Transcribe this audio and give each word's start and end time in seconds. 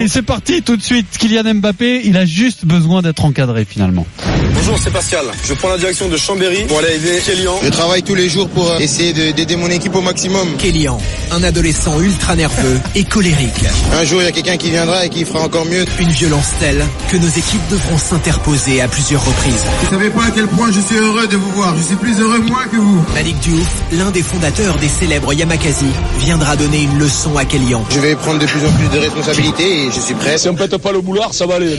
Et 0.00 0.06
c'est 0.06 0.22
parti 0.22 0.62
tout 0.62 0.76
de 0.76 0.82
suite. 0.82 1.08
Kylian 1.18 1.54
Mbappé, 1.54 2.02
il 2.04 2.16
a 2.16 2.24
juste 2.24 2.64
besoin 2.64 3.02
d'être 3.02 3.24
encadré 3.24 3.64
finalement. 3.64 4.06
Bonjour, 4.54 4.78
c'est 4.78 4.92
Pascal. 4.92 5.24
Je 5.44 5.54
prends 5.54 5.70
la 5.70 5.76
direction 5.76 6.08
de 6.08 6.16
Chambéry 6.16 6.66
pour 6.66 6.78
aller 6.78 6.94
aider 6.94 7.20
Kélian. 7.26 7.58
Je 7.64 7.68
travaille 7.68 8.04
tous 8.04 8.14
les 8.14 8.28
jours 8.28 8.48
pour 8.48 8.80
essayer 8.80 9.12
d'aider 9.12 9.56
mon 9.56 9.66
équipe 9.68 9.96
au 9.96 10.00
maximum. 10.00 10.56
Kélian, 10.56 11.00
un 11.32 11.42
adolescent 11.42 12.00
ultra 12.00 12.36
nerveux 12.36 12.78
et 12.94 13.02
colérique. 13.02 13.64
Un 13.92 14.04
jour, 14.04 14.22
il 14.22 14.26
y 14.26 14.28
a 14.28 14.30
quelqu'un 14.30 14.56
qui 14.56 14.70
viendra 14.70 15.04
et 15.04 15.08
qui 15.08 15.24
fera 15.24 15.40
encore 15.40 15.64
mieux. 15.64 15.84
Une 15.98 16.10
violence 16.10 16.52
telle 16.60 16.86
que 17.10 17.16
nos 17.16 17.28
équipes 17.28 17.68
devront 17.68 17.98
s'interposer 17.98 18.80
à 18.80 18.86
plusieurs 18.86 19.26
reprises. 19.26 19.64
Vous 19.82 19.90
savez 19.90 20.10
pas 20.10 20.26
à 20.26 20.30
quel 20.30 20.46
point 20.46 20.70
je 20.70 20.80
suis 20.80 20.96
heureux 20.96 21.26
de 21.26 21.36
vous 21.36 21.50
voir. 21.50 21.76
Je 21.76 21.82
suis 21.82 21.96
plus 21.96 22.20
heureux 22.20 22.38
moi 22.38 22.66
que 22.70 22.76
vous. 22.76 23.04
Malik 23.14 23.36
Diouf, 23.40 23.68
l'un 23.90 24.12
des 24.12 24.22
fondateurs 24.22 24.76
des 24.78 24.88
célèbres 24.88 25.32
Yamakasi, 25.32 25.86
viendra 26.20 26.54
donner 26.54 26.82
une 26.82 26.98
leçon 27.00 27.36
à 27.36 27.44
Kélian. 27.44 27.84
Je 27.90 27.98
vais 27.98 28.14
prendre 28.14 28.38
de 28.38 28.46
plus 28.46 28.64
en 28.64 28.70
plus 28.70 28.88
de 28.96 28.98
responsabilités 28.98 29.86
et 29.86 29.87
je 29.90 30.00
suis 30.00 30.14
prêt. 30.14 30.38
Si 30.38 30.48
on 30.48 30.54
pète 30.54 30.76
pas 30.76 30.92
le 30.92 31.00
boulard, 31.00 31.34
ça 31.34 31.46
va 31.46 31.56
aller. 31.56 31.78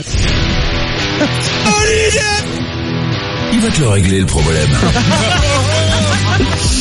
Il 3.52 3.60
va 3.60 3.68
te 3.70 3.80
le 3.80 3.88
régler 3.88 4.20
le 4.20 4.26
problème. 4.26 4.70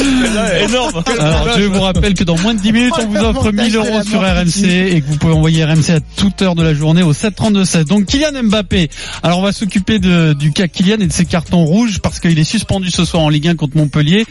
énorme. 0.02 1.04
Alors, 1.20 1.58
je 1.58 1.64
vous 1.64 1.82
rappelle 1.82 2.14
que 2.14 2.24
dans 2.24 2.38
moins 2.38 2.54
de 2.54 2.60
10 2.60 2.72
minutes, 2.72 2.94
on 3.00 3.08
vous 3.08 3.18
offre 3.18 3.52
1000 3.52 3.76
euros 3.76 4.04
sur 4.04 4.22
RMC 4.22 4.66
et 4.66 5.02
que 5.02 5.08
vous 5.08 5.18
pouvez 5.18 5.34
envoyer 5.34 5.66
RMC 5.66 5.90
à 5.90 6.00
toute 6.00 6.42
heure 6.42 6.56
de 6.56 6.64
la 6.64 6.74
journée 6.74 7.04
au 7.04 7.14
732-16. 7.14 7.86
Donc, 7.86 8.06
Kylian 8.06 8.44
Mbappé. 8.44 8.90
Alors, 9.24 9.40
on 9.40 9.42
va 9.42 9.52
s'occuper 9.52 10.00
du 10.00 10.52
cas 10.52 10.68
Kylian 10.68 10.98
et 11.00 11.08
de 11.08 11.12
ses 11.12 11.26
cartons 11.26 11.66
rouges 11.66 12.00
parce 12.00 12.20
qu'il 12.20 12.38
est 12.38 12.44
suspendu 12.44 12.92
ce 12.92 13.06
soir 13.06 13.24
en 13.24 13.30
Ligue 13.30 13.48
1 13.48 13.56
contre 13.56 13.78
Montpellier, 13.78 14.26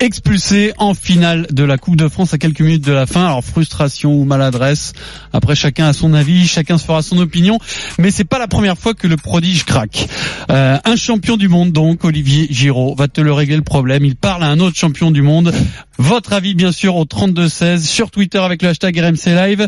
expulsé 0.00 0.72
en 0.78 0.94
finale 0.94 1.46
de 1.50 1.64
la 1.64 1.78
Coupe 1.78 1.96
de 1.96 2.08
France 2.08 2.34
à 2.34 2.38
quelques 2.38 2.60
minutes 2.60 2.84
de 2.84 2.92
la 2.92 3.06
fin. 3.06 3.26
Alors, 3.26 3.44
frustration 3.44 4.14
ou 4.14 4.24
maladresse. 4.24 4.92
Après, 5.32 5.54
chacun 5.54 5.86
a 5.86 5.92
son 5.92 6.14
avis, 6.14 6.46
chacun 6.46 6.78
se 6.78 6.84
fera 6.84 7.02
son 7.02 7.18
opinion. 7.18 7.58
Mais 7.98 8.10
c'est 8.10 8.24
pas 8.24 8.38
la 8.38 8.48
première 8.48 8.78
fois 8.78 8.94
que 8.94 9.06
le 9.06 9.16
prodige 9.16 9.64
craque. 9.64 10.08
Euh, 10.50 10.78
un 10.84 10.96
champion 10.96 11.36
du 11.36 11.48
monde, 11.48 11.72
donc, 11.72 12.04
Olivier 12.04 12.46
Giraud, 12.50 12.94
va 12.96 13.08
te 13.08 13.20
le 13.20 13.32
régler 13.32 13.56
le 13.56 13.62
problème. 13.62 14.04
Il 14.04 14.16
parle 14.16 14.42
à 14.42 14.48
un 14.48 14.60
autre 14.60 14.76
champion 14.76 15.10
du 15.14 15.22
monde. 15.22 15.54
Votre 15.96 16.34
avis 16.34 16.54
bien 16.54 16.72
sûr 16.72 16.96
au 16.96 17.04
32-16 17.06 17.78
sur 17.78 18.10
Twitter 18.10 18.38
avec 18.38 18.60
le 18.60 18.68
hashtag 18.68 18.98
RMC 18.98 19.26
Live 19.26 19.66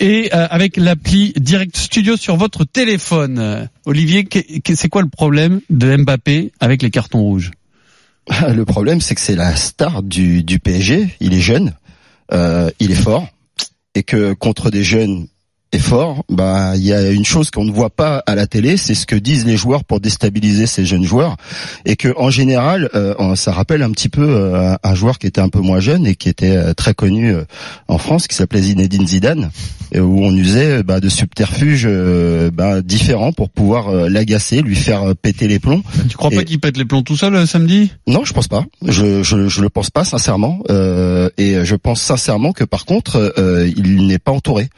et 0.00 0.30
euh, 0.34 0.48
avec 0.50 0.76
l'appli 0.76 1.32
Direct 1.36 1.76
Studio 1.76 2.16
sur 2.16 2.36
votre 2.36 2.64
téléphone. 2.64 3.68
Olivier, 3.84 4.28
c'est 4.74 4.88
quoi 4.88 5.02
le 5.02 5.08
problème 5.08 5.60
de 5.70 5.96
Mbappé 5.96 6.50
avec 6.58 6.82
les 6.82 6.90
cartons 6.90 7.20
rouges? 7.20 7.52
Le 8.48 8.64
problème 8.64 9.00
c'est 9.00 9.14
que 9.14 9.20
c'est 9.20 9.36
la 9.36 9.54
star 9.54 10.02
du, 10.02 10.42
du, 10.42 10.58
PSG. 10.58 11.08
Il 11.20 11.32
est 11.32 11.40
jeune, 11.40 11.74
euh, 12.32 12.70
il 12.80 12.90
est 12.90 12.96
fort 12.96 13.28
et 13.94 14.02
que 14.02 14.32
contre 14.32 14.70
des 14.70 14.82
jeunes 14.82 15.28
fort, 15.78 16.24
bah 16.28 16.72
il 16.76 16.84
y 16.84 16.92
a 16.92 17.10
une 17.10 17.24
chose 17.24 17.50
qu'on 17.50 17.64
ne 17.64 17.72
voit 17.72 17.90
pas 17.90 18.22
à 18.26 18.34
la 18.34 18.46
télé, 18.46 18.76
c'est 18.76 18.94
ce 18.94 19.06
que 19.06 19.16
disent 19.16 19.46
les 19.46 19.56
joueurs 19.56 19.84
pour 19.84 20.00
déstabiliser 20.00 20.66
ces 20.66 20.84
jeunes 20.84 21.04
joueurs, 21.04 21.36
et 21.84 21.96
que 21.96 22.14
en 22.16 22.30
général, 22.30 22.88
euh, 22.94 23.34
ça 23.36 23.52
rappelle 23.52 23.82
un 23.82 23.90
petit 23.90 24.08
peu 24.08 24.26
euh, 24.26 24.74
un 24.82 24.94
joueur 24.94 25.18
qui 25.18 25.26
était 25.26 25.40
un 25.40 25.48
peu 25.48 25.60
moins 25.60 25.80
jeune 25.80 26.06
et 26.06 26.14
qui 26.14 26.28
était 26.28 26.56
euh, 26.56 26.72
très 26.72 26.94
connu 26.94 27.34
en 27.88 27.98
France, 27.98 28.26
qui 28.26 28.34
s'appelait 28.34 28.62
Zinedine 28.62 29.06
Zidane, 29.06 29.50
où 29.94 30.24
on 30.24 30.34
usait 30.34 30.82
bah, 30.82 31.00
de 31.00 31.08
subterfuges 31.08 31.88
bah, 32.52 32.80
différents 32.82 33.32
pour 33.32 33.50
pouvoir 33.50 33.92
l'agacer, 34.08 34.62
lui 34.62 34.76
faire 34.76 35.14
péter 35.20 35.48
les 35.48 35.58
plombs. 35.58 35.82
Tu 36.08 36.16
crois 36.16 36.30
pas 36.30 36.44
qu'il 36.44 36.60
pète 36.60 36.76
les 36.76 36.84
plombs 36.84 37.02
tout 37.02 37.16
seul 37.16 37.46
samedi? 37.46 37.92
Non, 38.06 38.24
je 38.24 38.32
pense 38.32 38.48
pas. 38.48 38.64
Je, 38.86 39.22
je 39.22 39.48
je 39.48 39.60
le 39.60 39.68
pense 39.68 39.90
pas 39.90 40.04
sincèrement, 40.04 40.60
et 40.68 41.64
je 41.64 41.74
pense 41.74 42.00
sincèrement 42.00 42.52
que 42.52 42.64
par 42.64 42.84
contre, 42.84 43.34
il 43.76 44.06
n'est 44.06 44.18
pas 44.18 44.32
entouré 44.32 44.68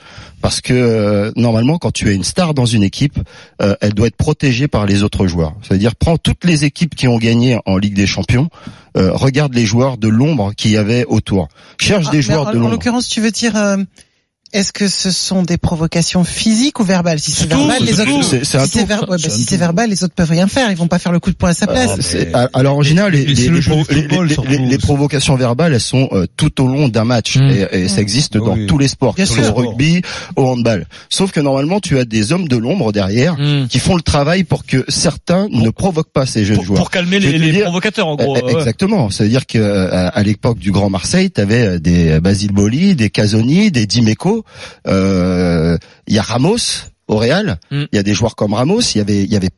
parce 0.40 0.60
que 0.60 0.87
euh, 0.88 1.32
normalement, 1.36 1.78
quand 1.78 1.90
tu 1.90 2.10
es 2.10 2.14
une 2.14 2.24
star 2.24 2.54
dans 2.54 2.66
une 2.66 2.82
équipe, 2.82 3.18
euh, 3.62 3.74
elle 3.80 3.94
doit 3.94 4.06
être 4.06 4.16
protégée 4.16 4.68
par 4.68 4.86
les 4.86 5.02
autres 5.02 5.26
joueurs. 5.26 5.54
C'est-à-dire, 5.62 5.94
prends 5.96 6.18
toutes 6.18 6.44
les 6.44 6.64
équipes 6.64 6.94
qui 6.94 7.08
ont 7.08 7.18
gagné 7.18 7.58
en 7.66 7.76
Ligue 7.76 7.94
des 7.94 8.06
Champions, 8.06 8.48
euh, 8.96 9.12
regarde 9.12 9.54
les 9.54 9.64
joueurs 9.64 9.98
de 9.98 10.08
l'ombre 10.08 10.52
qu'il 10.56 10.70
y 10.70 10.76
avait 10.76 11.04
autour. 11.06 11.48
Cherche 11.78 12.06
ah, 12.08 12.12
des 12.12 12.22
joueurs 12.22 12.46
de 12.46 12.54
l'ombre. 12.54 12.66
En 12.66 12.70
l'occurrence, 12.70 13.08
tu 13.08 13.20
veux 13.20 13.30
dire 13.30 13.54
est-ce 14.54 14.72
que 14.72 14.88
ce 14.88 15.10
sont 15.10 15.42
des 15.42 15.58
provocations 15.58 16.24
physiques 16.24 16.80
ou 16.80 16.84
verbales 16.84 17.18
Si 17.20 17.32
c'est 17.32 17.48
verbal, 17.48 17.82
les 17.82 18.00
autres, 18.00 18.22
si 19.28 19.44
c'est 19.44 19.56
verbal, 19.58 19.90
les 19.90 20.04
autres 20.04 20.14
peuvent 20.14 20.30
rien 20.30 20.46
faire. 20.46 20.70
Ils 20.70 20.76
vont 20.76 20.88
pas 20.88 20.98
faire 20.98 21.12
le 21.12 21.20
coup 21.20 21.30
de 21.30 21.36
poing 21.36 21.50
à 21.50 21.54
sa 21.54 21.66
place. 21.66 22.16
alors 22.54 22.78
en 22.78 22.82
général, 22.82 23.12
les, 23.12 23.26
les, 23.26 24.78
provocations 24.78 25.36
verbales, 25.36 25.74
elles 25.74 25.80
sont 25.80 26.08
euh, 26.12 26.26
tout 26.36 26.62
au 26.62 26.66
long 26.66 26.88
d'un 26.88 27.04
match 27.04 27.36
mmh. 27.36 27.50
et, 27.72 27.88
ça 27.88 28.00
existe 28.00 28.38
dans 28.38 28.56
tous 28.66 28.78
les 28.78 28.88
sports, 28.88 29.14
au 29.18 29.54
rugby, 29.54 30.00
au 30.36 30.46
handball. 30.46 30.86
Sauf 31.10 31.30
que 31.30 31.40
normalement, 31.40 31.80
tu 31.80 31.98
as 31.98 32.06
des 32.06 32.32
hommes 32.32 32.48
de 32.48 32.56
l'ombre 32.56 32.92
derrière 32.92 33.36
mmh. 33.38 33.68
qui 33.68 33.78
font 33.78 33.96
le 33.96 34.02
travail 34.02 34.44
pour 34.44 34.64
que 34.64 34.84
certains 34.88 35.48
ne 35.50 35.68
provoquent 35.68 36.12
pas 36.12 36.24
ces 36.24 36.46
jeunes 36.46 36.62
joueurs. 36.62 36.80
Pour 36.80 36.90
calmer 36.90 37.18
les, 37.18 37.60
provocateurs, 37.60 38.06
en 38.06 38.16
gros. 38.16 38.36
Eh, 38.36 38.56
exactement. 38.56 39.10
C'est-à-dire 39.10 39.46
que 39.46 39.58
euh, 39.58 40.10
à 40.12 40.22
l'époque 40.22 40.58
du 40.58 40.72
Grand 40.72 40.88
Marseille, 40.88 41.30
tu 41.30 41.40
avais 41.40 41.66
euh, 41.66 41.78
des 41.78 42.18
Basile 42.20 42.52
Boli, 42.52 42.94
des 42.94 43.10
Casoni, 43.10 43.70
des 43.70 43.86
Dimeco 43.86 44.37
euh, 44.86 45.76
il 46.06 46.14
y 46.14 46.18
a 46.18 46.22
Ramos 46.22 46.90
au 47.08 47.16
Real, 47.16 47.58
mm. 47.70 47.84
il 47.92 47.96
y 47.96 47.98
a 47.98 48.02
des 48.02 48.14
joueurs 48.14 48.36
comme 48.36 48.54
Ramos, 48.54 48.80
il 48.94 48.98
y 48.98 49.00
avait 49.00 49.22
il 49.24 49.32
y 49.32 49.36
avait 49.36 49.48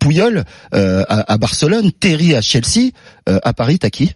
euh, 0.74 1.04
à, 1.08 1.36
Barcelone, 1.36 1.90
Terry 1.92 2.34
à 2.34 2.40
Chelsea, 2.40 2.92
euh, 3.28 3.38
à 3.42 3.52
Paris 3.52 3.78
t'as 3.78 3.90
qui? 3.90 4.12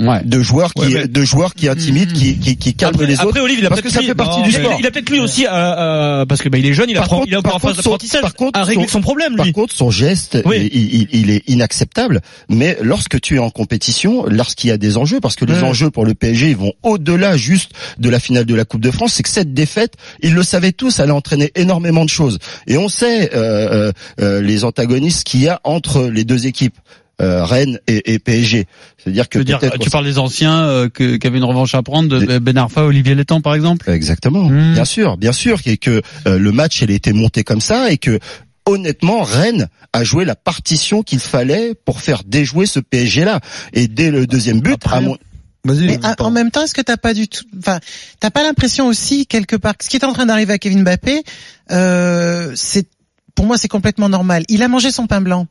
Ouais. 0.00 0.22
de 0.24 0.40
joueurs 0.40 0.72
qui 0.72 0.94
de 0.94 1.24
joueurs 1.24 1.54
qui 1.54 1.68
intimident 1.68 2.12
qui 2.12 2.38
qui, 2.38 2.56
qui 2.56 2.74
calment 2.74 3.02
les 3.02 3.14
autres. 3.14 3.28
après 3.28 3.40
Olivier 3.40 3.62
il 3.62 3.66
a 3.66 3.68
parce 3.68 3.82
que 3.82 3.90
ça 3.90 4.00
fait 4.00 4.14
partie 4.14 4.42
du 4.42 4.52
sport. 4.52 4.76
il 4.78 4.86
a 4.86 4.90
peut-être 4.90 5.10
lui 5.10 5.20
aussi 5.20 5.46
euh, 5.46 6.24
parce 6.24 6.40
que 6.40 6.48
bah, 6.48 6.58
il 6.58 6.66
est 6.66 6.72
jeune 6.72 6.88
il, 6.88 6.96
apprend, 6.96 7.24
il 7.26 7.34
est 7.34 7.36
encore 7.36 7.56
en 7.56 7.58
phase 7.58 7.76
d'apprentissage 7.76 8.22
par 8.22 8.34
contre 8.34 8.58
à 8.58 8.64
régler 8.64 8.88
son, 8.88 9.02
problème 9.02 9.32
lui. 9.32 9.36
par 9.36 9.52
contre 9.52 9.74
son 9.74 9.90
geste 9.90 10.38
il, 10.54 10.66
il, 10.72 11.08
il, 11.12 11.30
est 11.30 11.48
inacceptable. 11.48 12.20
Mais 12.48 12.78
lorsque 12.80 13.20
tu 13.20 13.36
es 13.36 13.38
en 13.38 13.50
compétition 13.50 14.24
lorsqu'il 14.26 14.70
y 14.70 14.72
a 14.72 14.78
des 14.78 14.96
enjeux 14.96 15.20
parce 15.20 15.36
que 15.36 15.44
les 15.44 15.62
enjeux 15.62 15.90
pour 15.90 16.06
le 16.06 16.14
PSG 16.14 16.50
ils 16.50 16.56
vont 16.56 16.72
au-delà 16.82 17.36
juste 17.36 17.72
de 17.98 18.08
la 18.08 18.20
finale 18.20 18.46
de 18.46 18.54
la 18.54 18.64
Coupe 18.64 18.80
de 18.80 18.90
France 18.90 19.14
c'est 19.14 19.22
que 19.22 19.28
cette 19.28 19.52
défaite 19.52 19.94
ils 20.22 20.34
le 20.34 20.42
savaient 20.42 20.72
tous 20.72 20.98
elle 20.98 21.10
a 21.10 21.14
entraîné 21.14 21.52
énormément 21.54 22.04
de 22.04 22.10
choses. 22.10 22.38
Et 22.66 22.78
on 22.78 22.88
sait 22.88 23.30
euh, 23.34 23.92
euh, 24.20 24.40
les 24.40 24.64
antagonistes 24.64 25.24
qu'il 25.24 25.42
y 25.42 25.48
a 25.48 25.60
entre 25.64 26.04
les 26.04 26.24
deux 26.24 26.46
équipes 26.46 26.76
euh, 27.20 27.44
Rennes 27.44 27.78
et, 27.86 28.14
et 28.14 28.18
PSG. 28.18 28.66
C'est-à-dire 28.98 29.28
que 29.28 29.38
tu 29.38 29.90
parles 29.90 30.04
des 30.04 30.18
anciens 30.18 30.62
euh, 30.62 30.88
qui 30.88 31.26
avaient 31.26 31.38
une 31.38 31.44
revanche 31.44 31.74
à 31.74 31.82
prendre, 31.82 32.08
de 32.08 32.38
Ben 32.38 32.56
Arfa, 32.56 32.84
Olivier 32.84 33.14
Létang 33.14 33.40
par 33.40 33.54
exemple? 33.54 33.90
Exactement, 33.90 34.44
hmm. 34.44 34.74
bien 34.74 34.84
sûr, 34.84 35.16
bien 35.16 35.32
sûr, 35.32 35.58
et 35.66 35.76
que 35.76 36.02
euh, 36.26 36.38
le 36.38 36.52
match 36.52 36.82
elle 36.82 36.90
était 36.90 37.12
monté 37.12 37.44
comme 37.44 37.60
ça 37.60 37.90
et 37.90 37.98
que 37.98 38.18
honnêtement, 38.66 39.22
Rennes 39.22 39.68
a 39.92 40.04
joué 40.04 40.24
la 40.24 40.36
partition 40.36 41.02
qu'il 41.02 41.18
fallait 41.18 41.74
pour 41.74 42.00
faire 42.00 42.22
déjouer 42.24 42.66
ce 42.66 42.80
PSG 42.80 43.24
là. 43.24 43.40
Et 43.72 43.88
dès 43.88 44.10
le 44.10 44.26
deuxième 44.26 44.60
but, 44.60 44.80
à 44.90 45.00
mon... 45.00 45.16
Mais 45.64 45.98
en 46.20 46.30
même 46.30 46.50
temps, 46.50 46.62
est-ce 46.62 46.74
que 46.74 46.80
t'as 46.80 46.96
pas 46.96 47.12
du 47.12 47.28
tout, 47.28 47.44
enfin, 47.58 47.80
t'as 48.18 48.30
pas 48.30 48.42
l'impression 48.42 48.86
aussi 48.86 49.26
quelque 49.26 49.56
part, 49.56 49.74
ce 49.82 49.90
qui 49.90 49.96
est 49.96 50.04
en 50.04 50.12
train 50.14 50.24
d'arriver 50.24 50.54
à 50.54 50.58
Kevin 50.58 50.82
Mbappé, 50.84 51.22
euh, 51.70 52.52
c'est, 52.54 52.88
pour 53.34 53.44
moi, 53.44 53.58
c'est 53.58 53.68
complètement 53.68 54.08
normal. 54.08 54.44
Il 54.48 54.62
a 54.62 54.68
mangé 54.68 54.90
son 54.90 55.06
pain 55.06 55.20
blanc. 55.20 55.46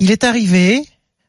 Il 0.00 0.10
est 0.10 0.24
arrivé, 0.24 0.82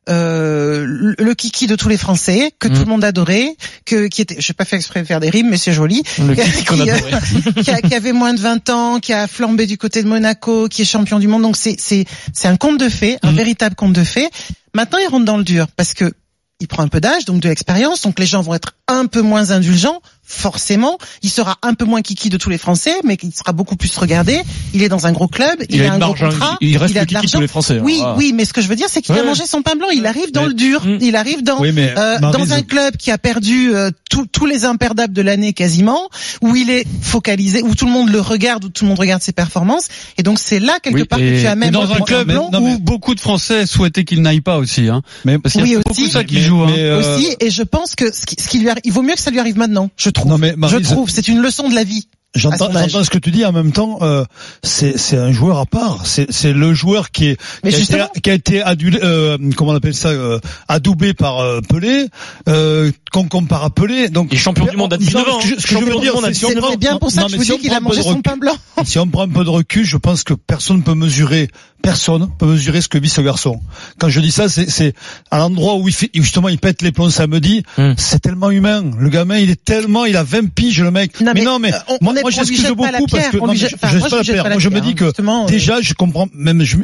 euh, 0.10 1.16
le 1.18 1.34
kiki 1.34 1.68
de 1.68 1.76
tous 1.76 1.90
les 1.90 1.98
Français 1.98 2.52
que 2.60 2.68
tout 2.68 2.80
le 2.80 2.86
mm. 2.86 2.90
monde 2.90 3.04
adorait, 3.04 3.56
que 3.86 4.08
qui 4.08 4.22
était, 4.22 4.40
je 4.40 4.52
n'ai 4.52 4.54
pas 4.54 4.66
fait 4.66 4.78
exprès 4.78 5.02
de 5.02 5.08
faire 5.08 5.20
des 5.20 5.30
rimes, 5.30 5.50
mais 5.50 5.58
c'est 5.58 5.74
joli, 5.74 6.04
qui, 6.04 7.96
avait 7.96 8.14
moins 8.14 8.34
de 8.34 8.40
20 8.40 8.70
ans, 8.70 9.00
qui 9.00 9.14
a 9.14 9.28
flambé 9.28 9.66
du 9.66 9.78
côté 9.78 10.04
de 10.04 10.08
Monaco, 10.08 10.68
qui 10.68 10.84
est 10.84 10.86
champion 10.86 11.20
du 11.20 11.28
monde. 11.28 11.42
Donc 11.42 11.58
c'est 11.58 11.76
c'est 11.80 12.06
c'est 12.34 12.48
un 12.48 12.58
conte 12.58 12.80
de 12.80 12.90
fées, 12.90 13.18
un 13.24 13.32
mm. 13.32 13.36
véritable 13.36 13.76
conte 13.76 13.94
de 13.94 14.04
fées. 14.04 14.30
Maintenant, 14.74 15.00
il 15.00 15.08
rentre 15.08 15.26
dans 15.26 15.38
le 15.38 15.44
dur 15.44 15.68
parce 15.76 15.94
que 15.94 16.12
il 16.60 16.68
prend 16.68 16.84
un 16.84 16.88
peu 16.88 17.00
d'âge, 17.00 17.26
donc 17.26 17.42
de 17.42 17.50
l'expérience, 17.50 18.02
donc 18.02 18.20
les 18.20 18.26
gens 18.26 18.42
vont 18.42 18.56
être 18.56 18.74
un 18.88 19.06
peu 19.06 19.22
moins 19.22 19.52
indulgents, 19.52 20.02
forcément. 20.28 20.98
Il 21.24 21.30
sera 21.30 21.58
un 21.64 21.74
peu 21.74 21.86
moins 21.86 22.02
kiki 22.02 22.30
de 22.30 22.38
tous 22.38 22.50
les 22.50 22.58
Français, 22.58 22.94
mais 23.04 23.18
il 23.24 23.34
sera 23.34 23.54
beaucoup 23.54 23.78
plus 23.78 23.96
regardé. 23.98 24.42
Il 24.74 24.84
est 24.84 24.90
dans 24.90 25.08
un 25.08 25.14
gros 25.14 25.28
club, 25.28 25.64
il, 25.70 25.82
a, 25.84 25.94
un 25.94 26.00
gros 26.00 26.14
contrat, 26.14 26.58
il, 26.62 26.78
reste 26.78 26.94
il 26.94 27.00
a 27.00 27.06
de 27.06 27.14
l'argent. 27.14 27.40
les 27.40 27.48
Français. 27.48 27.78
Hein. 27.78 27.84
Oui, 27.84 28.00
ah. 28.04 28.16
oui, 28.18 28.34
mais 28.36 28.46
ce 28.46 28.54
que 28.54 28.62
je 28.62 28.68
veux 28.68 28.76
dire, 28.76 28.88
c'est 28.90 29.02
qu'il 29.02 29.18
a 29.18 29.24
mangé 29.24 29.46
son 29.46 29.62
pain 29.62 29.76
blanc. 29.76 29.88
Il 29.94 30.06
arrive 30.06 30.32
dans 30.32 30.46
le 30.46 30.54
dur. 30.54 30.86
Mm. 30.86 30.98
Il 31.02 31.16
arrive 31.16 31.44
dans 31.44 31.64
euh, 31.64 32.20
dans 32.20 32.54
un 32.54 32.62
club 32.62 32.98
qui 32.98 33.12
a 33.12 33.18
perdu 33.18 33.74
euh, 33.74 33.90
tous 34.10 34.46
les 34.46 34.66
imperdables 34.66 35.14
de 35.14 35.22
l'année 35.22 35.54
quasiment, 35.54 36.10
où 36.42 36.56
il 36.56 36.70
est 36.70 36.86
focalisé, 37.02 37.62
où 37.64 37.76
tout 37.76 37.86
le 37.86 37.92
monde 37.92 38.10
le 38.10 38.20
regarde, 38.20 38.66
où 38.66 38.70
tout 38.70 38.84
le 38.84 38.90
monde 38.90 39.00
regarde 39.00 39.22
ses 39.22 39.32
performances. 39.32 39.88
Et 40.18 40.24
donc 40.24 40.40
c'est 40.40 40.60
là 40.60 40.78
quelque 40.82 41.04
part 41.04 41.20
que 41.20 41.42
tu 41.42 41.48
as 41.48 41.56
même 41.56 41.72
dans 41.72 41.92
un 41.92 42.02
club 42.02 42.32
où 42.60 42.80
beaucoup 42.80 43.16
de 43.16 43.20
Français 43.20 43.66
souhaitaient 43.66 44.04
qu'il 44.04 44.22
n'aille 44.22 44.42
pas 44.42 44.58
aussi. 44.58 44.90
Hein. 44.90 45.02
Mais 45.26 45.40
parce 45.40 45.54
qu'il 45.54 45.68
y 45.68 45.76
a 45.76 45.80
beaucoup 45.80 46.08
ça 46.08 46.24
qui 46.24 46.42
joue. 46.42 46.62
Hein. 46.62 46.74
Euh, 46.78 47.00
aussi, 47.00 47.36
et 47.40 47.50
je 47.50 47.64
pense 47.64 47.96
que 47.96 48.12
ce 48.14 48.26
qui, 48.26 48.60
lui 48.60 48.70
arrive, 48.70 48.82
il 48.84 48.92
vaut 48.92 49.02
mieux 49.02 49.14
que 49.14 49.22
ça 49.22 49.32
lui 49.32 49.40
arrive 49.40 49.58
maintenant. 49.58 49.90
Je 49.98 50.10
trouve. 50.20 50.68
je 50.68 50.78
trouve, 50.78 51.10
c'est 51.10 51.28
une 51.28 51.42
leçon 51.42 51.70
de 51.70 51.76
la 51.76 51.84
vie. 51.84 52.08
J'entends, 52.36 52.70
j'entends 52.72 53.04
ce 53.04 53.10
que 53.10 53.18
tu 53.18 53.32
dis 53.32 53.46
en 53.46 53.52
même 53.52 53.72
temps. 53.72 54.00
Euh, 54.02 54.24
c'est 54.62 54.98
c'est 54.98 55.18
un 55.18 55.32
joueur 55.32 55.58
à 55.60 55.66
part. 55.66 56.06
C'est 56.06 56.32
c'est 56.32 56.54
le 56.54 56.74
joueur 56.74 57.10
qui 57.10 57.28
est 57.30 57.38
qui 57.64 57.68
a, 57.74 57.80
été, 57.80 58.22
qui 58.22 58.30
a 58.30 58.34
été 58.34 58.62
adulé, 58.62 59.00
euh, 59.02 59.38
comment 59.56 59.72
on 59.72 59.76
appelle 59.76 59.96
ça 59.96 60.10
euh, 60.10 60.40
adoubé 60.68 61.14
par 61.16 61.40
euh, 61.40 61.62
Pelé, 61.68 62.08
euh, 62.48 62.92
qu'on 63.12 63.28
compare 63.28 63.64
à 63.64 63.70
Pelé. 63.72 64.10
Donc 64.10 64.28
Il 64.32 64.36
est 64.36 64.38
champion 64.38 64.66
du 64.66 64.78
monde 64.78 64.94
à 64.94 64.98
Non, 64.98 65.04
19 65.04 65.30
ans, 65.30 65.40
Ce 65.42 65.48
que, 65.48 65.56
je- 65.62 65.78
veux 65.86 66.00
dire, 66.00 66.14
c'est 66.26 66.34
si 66.34 66.46
on 66.46 66.50
19 66.50 66.62
prend- 66.62 66.72
C'est 66.72 66.78
bien 66.78 66.98
pour 67.00 67.12
ça 67.12 67.22
non, 67.22 67.28
que 67.28 67.32
je 67.32 67.38
mais 67.38 67.40
vous 67.40 67.44
si 67.46 67.52
on 67.54 67.56
dis 67.56 67.62
qu'il 67.64 67.72
a 67.74 67.80
prend 67.80 67.88
un 67.88 67.90
peu 67.90 67.96
mangé 67.96 67.98
de 68.00 68.04
son 68.04 68.10
recul- 68.20 68.22
pain 68.22 68.38
blanc. 68.38 68.56
si 68.84 69.00
on 69.00 69.08
prend 69.08 69.22
un 69.24 69.30
peu 69.30 69.44
de 69.44 69.50
recul, 69.50 69.86
je 69.86 69.98
pense 69.98 70.24
que 70.24 70.34
personne 70.36 70.78
ne 70.78 70.82
peut 70.84 70.94
mesurer, 70.96 71.48
personne 71.82 72.30
peut 72.38 72.46
mesurer 72.46 72.82
ce 72.82 72.88
que 72.90 72.98
vit 73.00 73.10
ce 73.10 73.22
garçon. 73.22 73.62
Quand 74.00 74.10
je 74.10 74.20
dis 74.20 74.32
ça, 74.32 74.48
c'est, 74.50 74.70
c'est 74.70 74.94
à 75.32 75.40
l'endroit 75.40 75.76
où 75.78 75.88
il 75.88 75.94
fait, 75.94 76.12
justement, 76.14 76.50
il 76.50 76.60
pète 76.60 76.82
les 76.84 76.92
plombs 76.92 77.10
samedi. 77.10 77.64
Hmm. 77.78 77.94
C'est 77.98 78.20
tellement 78.20 78.52
humain. 78.52 78.84
Le 79.00 79.10
gamin, 79.10 79.38
il 79.38 79.50
est 79.50 79.64
tellement, 79.64 80.06
il 80.06 80.18
a 80.18 80.24
20 80.24 80.50
piges, 80.54 80.82
le 80.84 80.92
mec. 80.92 81.20
Non, 81.22 81.32
mais, 81.34 81.44
non, 81.44 81.58
mais 81.60 81.72
on- 81.88 81.98
moi, 82.22 82.32
j'excuse 82.32 82.68
beaucoup 82.72 83.06
parce 83.10 83.30
que 83.30 83.38
on 83.38 83.48
non, 83.48 83.54
je, 83.54 83.66
enfin, 83.68 83.98
moi, 83.98 84.10
pas 84.10 84.24
je 84.24 84.34
la 84.34 84.44
pas 84.44 84.50
la 84.50 84.56
Moi, 84.56 84.60
je 84.60 84.70
me 84.70 84.82
dis 84.82 84.92
hein, 84.92 85.12
que 85.12 85.48
déjà, 85.48 85.82
je 85.82 85.94
comprends 85.94 86.28
même 86.34 86.64
je, 86.64 86.78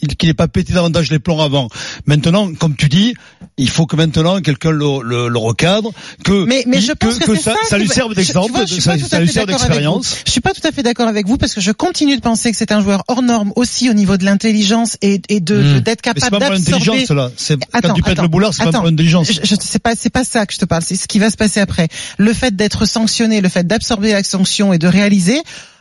qu'il 0.00 0.28
n'ait 0.28 0.34
pas 0.34 0.48
pété 0.48 0.72
davantage 0.72 1.10
les 1.10 1.18
plombs 1.18 1.40
avant. 1.40 1.68
Maintenant, 2.06 2.52
comme 2.54 2.76
tu 2.76 2.88
dis, 2.88 3.14
il 3.56 3.68
faut 3.68 3.86
que 3.86 3.96
maintenant 3.96 4.40
quelqu'un 4.40 4.70
le, 4.70 5.02
le, 5.02 5.28
le 5.28 5.38
recadre, 5.38 5.92
que 6.24 6.44
Mais, 6.44 6.64
mais 6.66 6.78
il- 6.78 6.82
je 6.82 6.92
pense 6.92 7.18
que, 7.18 7.34
c'est 7.34 7.42
ça, 7.42 7.54
ça, 7.62 7.68
ça 7.70 7.78
lui 7.78 7.88
serve 7.88 8.14
d'exemple, 8.14 8.52
ça, 8.80 8.98
ça 8.98 9.20
lui 9.20 9.28
vous. 9.32 9.46
d'expérience. 9.46 10.16
Je 10.26 10.30
suis 10.30 10.40
pas 10.40 10.52
tout 10.52 10.66
à 10.66 10.72
fait 10.72 10.82
d'accord 10.82 11.08
avec 11.08 11.26
vous 11.26 11.36
parce 11.36 11.54
que 11.54 11.60
je 11.60 11.72
continue 11.72 12.16
de 12.16 12.22
penser 12.22 12.50
que 12.50 12.56
c'est 12.56 12.72
un 12.72 12.80
joueur 12.82 13.04
hors 13.08 13.22
norme 13.22 13.52
aussi 13.56 13.90
au 13.90 13.94
niveau 13.94 14.16
de 14.16 14.24
l'intelligence 14.24 14.96
et, 15.02 15.20
et 15.28 15.40
de 15.40 15.60
de- 15.60 15.78
d'être 15.80 16.00
capable 16.02 16.20
d'absorber. 16.38 16.56
l'intelligence, 16.58 17.10
là. 17.10 17.30
C'est, 17.36 17.56
quand 17.58 17.66
Attends, 17.78 17.94
tu 17.94 18.02
pètes 18.02 18.12
attends, 18.12 18.22
le 18.22 18.28
boulard, 18.28 18.54
c'est 18.54 18.64
pas 18.64 18.72
pour 18.72 18.84
l'intelligence. 18.84 19.28
Je, 19.32 19.40
je 19.44 19.54
c'est 19.60 19.78
pas 19.78 19.94
c'est 19.96 20.10
pas 20.10 20.24
ça 20.24 20.46
que 20.46 20.52
je 20.54 20.58
te 20.58 20.64
parle, 20.64 20.82
c'est 20.82 20.96
ce 20.96 21.06
qui 21.06 21.18
va 21.18 21.30
se 21.30 21.36
passer 21.36 21.60
après. 21.60 21.88
Le 22.18 22.32
fait 22.32 22.54
d'être 22.56 22.86
sanctionné, 22.86 23.40
le 23.40 23.48
fait 23.48 23.66
d'absorber 23.66 24.12
la 24.12 24.22
sanction 24.22 24.72
et 24.72 24.78
de 24.78 24.86
réaliser, 24.86 25.40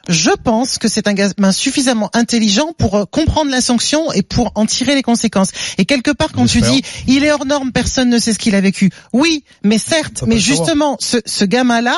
je 0.09 0.31
pense 0.31 0.77
que 0.77 0.87
c'est 0.87 1.07
un 1.07 1.13
gamin 1.13 1.51
suffisamment 1.51 2.09
intelligent 2.13 2.73
pour 2.77 2.95
euh, 2.95 3.05
comprendre 3.05 3.51
la 3.51 3.61
sanction 3.61 4.11
et 4.11 4.23
pour 4.23 4.51
en 4.55 4.65
tirer 4.65 4.95
les 4.95 5.03
conséquences. 5.03 5.51
Et 5.77 5.85
quelque 5.85 6.11
part, 6.11 6.31
quand 6.33 6.45
tu 6.47 6.61
dis 6.61 6.81
il 7.07 7.23
est 7.23 7.31
hors 7.31 7.45
norme, 7.45 7.71
personne 7.71 8.09
ne 8.09 8.17
sait 8.17 8.33
ce 8.33 8.39
qu'il 8.39 8.55
a 8.55 8.61
vécu. 8.61 8.89
Oui, 9.13 9.43
mais 9.63 9.77
certes, 9.77 10.23
mais 10.27 10.39
justement, 10.39 10.97
ce, 10.99 11.17
ce 11.25 11.45
gamin-là. 11.45 11.97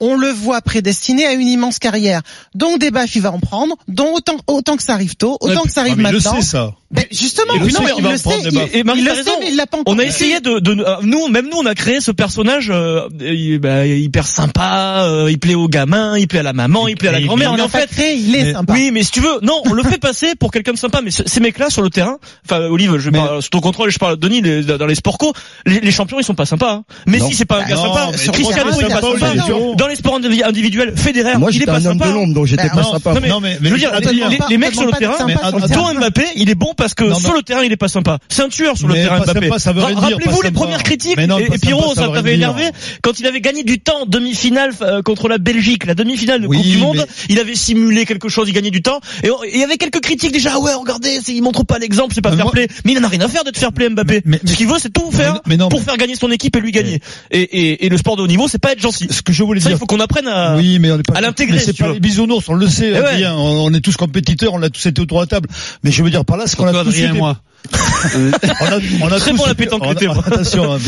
On 0.00 0.14
le 0.16 0.28
voit 0.28 0.60
prédestiné 0.62 1.26
à 1.26 1.32
une 1.32 1.48
immense 1.48 1.80
carrière. 1.80 2.22
Donc 2.54 2.78
des 2.78 2.92
baffes, 2.92 3.16
il 3.16 3.22
va 3.22 3.32
en 3.32 3.40
prendre. 3.40 3.74
Donc 3.88 4.18
autant, 4.18 4.36
autant 4.46 4.76
que 4.76 4.82
ça 4.84 4.92
arrive 4.94 5.16
tôt, 5.16 5.36
autant 5.40 5.64
que 5.64 5.72
ça 5.72 5.80
arrive 5.80 5.94
Ah, 5.94 6.02
mais 6.02 6.12
maintenant. 6.12 6.40
ça. 6.40 6.72
Ben, 6.90 7.04
justement, 7.12 7.52
Il 7.54 7.60
le 7.60 7.66
non, 7.66 7.70
sait 7.70 7.84
mais 7.84 7.90
il 7.98 8.02
va 8.02 8.12
le 8.12 8.16
sait, 8.16 8.30
il, 8.40 8.46
il 8.96 9.04
le 9.04 9.14
sait, 9.14 9.30
mais 9.40 9.48
il 9.50 9.56
l'a 9.56 9.66
pas 9.66 9.76
encore 9.76 9.92
On 9.94 9.98
a 9.98 10.04
essayé 10.04 10.40
de, 10.40 10.58
de 10.58 10.72
euh, 10.82 10.96
nous, 11.02 11.28
même 11.28 11.44
nous, 11.50 11.58
on 11.58 11.66
a 11.66 11.74
créé 11.74 12.00
ce 12.00 12.10
personnage 12.12 12.70
euh, 12.72 13.02
il- 13.20 13.58
bah, 13.58 13.84
hyper 13.86 14.26
sympa. 14.26 15.02
euh, 15.04 15.30
il 15.30 15.38
plaît 15.38 15.54
aux 15.54 15.68
gamins, 15.68 16.16
il 16.16 16.26
plaît 16.28 16.38
à 16.38 16.42
la 16.42 16.54
maman, 16.54 16.88
il 16.88 16.96
plaît 16.96 17.10
à 17.10 17.12
la 17.12 17.20
grand-mère. 17.20 17.52
Mais 17.52 17.60
en 17.60 17.68
fait, 17.68 17.90
créé, 17.90 18.14
il 18.14 18.34
est 18.34 18.44
mais- 18.44 18.52
sympa. 18.54 18.72
oui, 18.72 18.90
mais 18.90 19.02
si 19.02 19.10
tu 19.10 19.20
veux, 19.20 19.38
non, 19.42 19.60
on 19.66 19.74
le 19.74 19.82
fait 19.82 19.98
passer 19.98 20.34
pour 20.34 20.50
quelqu'un 20.50 20.72
de 20.72 20.78
sympa. 20.78 21.02
Mais 21.04 21.10
ce- 21.10 21.24
ces 21.26 21.40
mecs-là 21.40 21.68
sur 21.68 21.82
le 21.82 21.90
terrain, 21.90 22.16
enfin, 22.46 22.60
Olive, 22.62 22.96
je 22.96 23.10
Mais- 23.10 23.18
parle 23.18 23.42
sous 23.42 23.50
ton 23.50 23.60
contrôle, 23.60 23.90
je 23.90 23.98
parle 23.98 24.16
de 24.16 24.20
Denis 24.26 24.40
les- 24.40 24.62
dans 24.62 24.86
les 24.86 24.94
sports 24.94 25.18
co, 25.18 25.34
les, 25.66 25.80
les 25.80 25.90
champions 25.92 26.18
ils 26.18 26.24
sont 26.24 26.34
pas 26.34 26.46
sympas. 26.46 26.72
Hein. 26.72 26.84
Messi 27.06 27.24
Non. 27.24 27.30
c'est 27.34 27.44
pas 27.44 27.58
un 27.64 27.68
gars 27.68 27.76
sympa. 27.76 28.08
mais 28.12 28.32
Cristiano 28.32 28.70
il 28.78 28.84
est 28.86 28.88
pas 28.88 29.00
sympa. 29.02 29.34
Dans 29.76 29.88
les 29.88 29.96
sports 29.96 30.18
indivi- 30.18 30.42
individuels, 30.42 30.94
Federer, 30.96 31.36
Moi, 31.36 31.50
il 31.50 31.56
est 31.56 31.58
j'étais 31.58 31.66
pas 31.66 31.72
un 31.72 31.84
homme 31.84 31.98
sympa. 31.98 32.08
de 32.08 32.12
l'ombre, 32.14 32.32
donc 32.32 32.46
j'étais 32.46 32.62
Bah, 32.68 32.76
pas 32.76 32.82
sympa. 32.84 33.12
non, 33.28 33.40
mais- 33.40 33.58
mais, 33.60 33.68
Je 33.68 33.74
veux 33.74 33.78
dire, 33.78 33.92
mais- 33.92 34.38
les, 34.48 34.56
mecs 34.56 34.72
sur 34.74 34.86
le 34.86 34.92
terrain, 34.92 35.16
mais 35.26 35.34
sympa 35.34 35.92
Mbappé, 35.98 36.24
il 36.36 36.48
est 36.48 36.54
bon 36.54 36.72
parce 36.78 36.94
que 36.94 37.04
Non, 37.04 37.16
sur 37.18 37.34
le 37.34 37.42
terrain, 37.42 37.62
il 37.64 37.72
est 37.72 37.76
pas 37.76 37.88
sympa. 37.88 38.18
C'est 38.28 38.42
un 38.42 38.48
tueur 38.48 38.78
sur 38.78 38.88
le 38.88 38.94
terrain, 38.94 39.18
Mbappé. 39.20 39.40
dire, 39.40 39.52
Rappelez-vous 39.52 40.42
les 40.42 40.48
sympa. 40.48 40.50
premières 40.52 40.82
critiques. 40.82 41.18
Non, 41.18 41.38
et, 41.38 41.58
Pierrot, 41.58 41.94
ça 41.94 42.08
t'avait 42.08 42.34
énervé 42.34 42.62
dire. 42.62 42.72
quand 43.02 43.18
il 43.20 43.26
avait 43.26 43.40
gagné 43.40 43.64
du 43.64 43.80
temps 43.80 44.02
en 44.02 44.06
demi-finale 44.06 44.70
euh, 44.80 45.02
contre 45.02 45.28
la 45.28 45.38
Belgique, 45.38 45.84
la 45.84 45.94
demi-finale 45.94 46.40
de 46.40 46.46
Oui, 46.46 46.56
Coupe 46.58 46.66
du 46.66 46.78
Monde. 46.78 46.96
mais- 46.98 47.04
Il 47.28 47.38
avait 47.38 47.54
simulé 47.56 48.06
quelque 48.06 48.28
chose, 48.28 48.48
il 48.48 48.52
gagnait 48.54 48.70
du 48.70 48.80
temps. 48.80 49.00
Et 49.24 49.28
il 49.52 49.60
y 49.60 49.64
avait 49.64 49.76
quelques 49.76 50.00
critiques 50.00 50.32
déjà. 50.32 50.52
Ah 50.54 50.60
ouais, 50.60 50.72
regardez, 50.74 51.18
il 51.28 51.42
montre 51.42 51.64
pas 51.64 51.78
l'exemple, 51.78 52.14
c'est 52.14 52.22
pas 52.22 52.34
fair 52.34 52.50
play. 52.50 52.68
Mais 52.84 52.92
il 52.92 52.98
en 52.98 53.04
a 53.04 53.08
rien 53.08 53.20
à 53.20 53.28
faire 53.28 53.44
d'être 53.44 53.58
fair 53.58 53.72
play 53.72 53.88
Mbappé. 53.90 54.22
Ce 54.46 54.54
qu'il 54.54 54.66
veut, 54.68 54.78
c'est 54.78 54.92
tout 54.92 55.10
faire 55.10 55.42
pour 55.70 55.82
faire 55.82 55.96
gagner 55.96 56.14
son 56.14 56.30
équipe 56.30 56.54
et 56.56 56.60
lui 56.60 56.72
gagner. 56.72 57.00
Et, 57.32 57.88
le 57.88 57.96
sport 57.96 58.16
de 58.16 58.22
haut 58.22 58.26
niveau, 58.28 58.46
c'est 58.48 58.58
pas 58.58 58.72
être 58.72 58.80
gentil. 58.80 59.08
Ce 59.10 59.22
que 59.22 59.32
je 59.32 59.42
voulais 59.42 59.60
Ça, 59.60 59.70
il 59.70 59.72
dire. 59.72 59.78
faut 59.78 59.86
qu'on 59.86 60.00
apprenne 60.00 60.28
à. 60.28 60.56
Oui, 60.56 60.78
mais 60.78 60.90
on 60.92 60.98
est 60.98 61.02
pas 61.02 61.14
à 61.16 61.20
l'intégrer, 61.20 61.58
C'est 61.58 61.76
pas 61.76 61.92
les 61.92 62.00
bisounours, 62.00 62.48
on 62.48 62.54
le 62.54 62.68
sait, 62.68 62.90
Eh. 62.92 62.96
Adrien. 62.96 63.34
On, 63.36 63.72
est 63.74 63.80
tous 63.80 63.96
compétiteurs, 63.96 64.52
on 64.54 64.62
a 64.62 64.70
tous 64.70 64.86
été 64.86 65.00
autour 65.00 65.18
de 65.18 65.22
la 65.24 65.26
table. 65.26 65.48
Mais 65.82 65.90
je 65.90 66.02
veux 66.02 66.10
dire 66.10 66.24
par 66.24 66.36
là, 66.36 66.46
c'est 66.46 66.56
qu'on 66.56 66.67
Adrien 66.76 67.04
et 67.10 67.12
des- 67.12 67.18
on 67.74 68.64
a, 68.66 68.78
on 69.02 69.06
a 69.12 69.18
Très 69.18 69.30
tous 69.32 69.36
bon 69.36 69.46
la 69.46 69.54
pétanque, 69.54 69.82
on 69.84 69.90
a-. 69.90 70.26
Attention, 70.26 70.72
hein. 70.74 70.78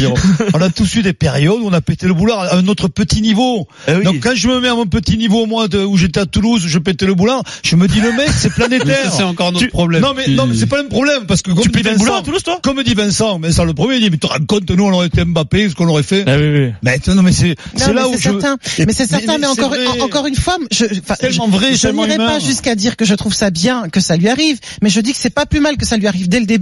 On 0.54 0.60
a 0.62 0.70
tous 0.70 0.94
eu 0.94 1.02
des 1.02 1.12
périodes 1.12 1.60
où 1.60 1.66
on 1.66 1.72
a 1.72 1.80
pété 1.80 2.06
le 2.06 2.14
boulard 2.14 2.40
à 2.40 2.56
un 2.56 2.66
autre 2.68 2.88
petit 2.88 3.20
niveau. 3.20 3.66
Eh 3.88 3.94
oui. 3.96 4.04
Donc 4.04 4.20
quand 4.20 4.34
je 4.34 4.48
me 4.48 4.60
mets 4.60 4.68
à 4.68 4.74
mon 4.74 4.86
petit 4.86 5.18
niveau, 5.18 5.46
moi, 5.46 5.68
de, 5.68 5.78
où 5.84 5.96
j'étais 5.96 6.20
à 6.20 6.26
Toulouse, 6.26 6.64
où 6.64 6.68
je 6.68 6.78
pétais 6.78 7.06
le 7.06 7.14
boulard, 7.14 7.42
je 7.62 7.76
me 7.76 7.86
dis 7.88 8.00
le 8.00 8.12
mec, 8.12 8.28
c'est 8.36 8.48
Mais 8.56 8.66
planétaire. 8.66 9.12
c'est 9.12 9.22
encore 9.24 9.52
notre 9.52 9.64
Tu- 9.64 9.70
problème. 9.70 10.02
Non 10.02 10.14
mais 10.16 10.28
non 10.28 10.46
mais 10.46 10.54
c'est 10.56 10.66
pas 10.66 10.80
le 10.82 10.88
problème 10.88 11.26
parce 11.26 11.42
que 11.42 11.50
comme 11.50 11.62
Tu 11.62 11.68
dit 11.68 11.74
pétais 11.78 11.92
le 11.92 11.98
boulard 11.98 12.14
à 12.14 12.18
Vincent, 12.18 12.24
Toulouse, 12.26 12.42
toi 12.42 12.60
comme 12.62 12.82
dit 12.82 12.94
Vincent, 12.94 13.38
Vincent 13.40 13.64
le 13.64 13.74
premier 13.74 13.96
il 13.96 14.02
dit 14.02 14.10
mais 14.10 14.16
tu 14.18 14.46
compte 14.46 14.70
nous 14.70 14.84
on 14.84 14.92
aurait 14.92 15.08
été 15.08 15.24
Mbappé 15.24 15.68
ce 15.68 15.74
qu'on 15.74 15.88
aurait 15.88 16.02
fait. 16.02 16.24
Ah 16.26 16.36
oui, 16.38 16.48
oui. 16.66 16.72
Mais 16.82 16.98
non 17.14 17.22
mais 17.22 17.32
c'est 17.32 17.56
c'est 17.76 17.92
là 17.92 18.02
mais 18.04 18.08
où 18.08 18.18
je 18.18 18.22
certain. 18.22 18.56
Mais 18.78 18.92
c'est 18.92 19.06
certain, 19.06 19.38
mais, 19.38 19.46
encore, 19.46 19.72
en- 19.72 20.04
encore 20.04 20.26
une 20.26 20.34
fois, 20.36 20.56
je, 20.70 20.84
tellement 21.18 21.46
je- 21.46 21.50
vrai, 21.56 21.74
je 21.74 21.88
n'irai 21.88 22.16
pas 22.16 22.38
jusqu'à 22.38 22.74
dire 22.74 22.96
que 22.96 23.04
je 23.04 23.14
trouve 23.14 23.34
ça 23.34 23.50
bien 23.50 23.88
que 23.88 24.00
ça 24.00 24.16
lui 24.16 24.28
arrive, 24.28 24.58
mais 24.82 24.88
je 24.90 25.00
dis 25.00 25.12
que 25.12 25.18
c'est 25.18 25.30
pas 25.34 25.46
plus 25.46 25.60
mal 25.60 25.76
que 25.76 25.84
ça 25.86 25.96
lui 25.96 26.06
arrive 26.06 26.28
dès 26.28 26.40
le 26.40 26.46
début 26.46 26.59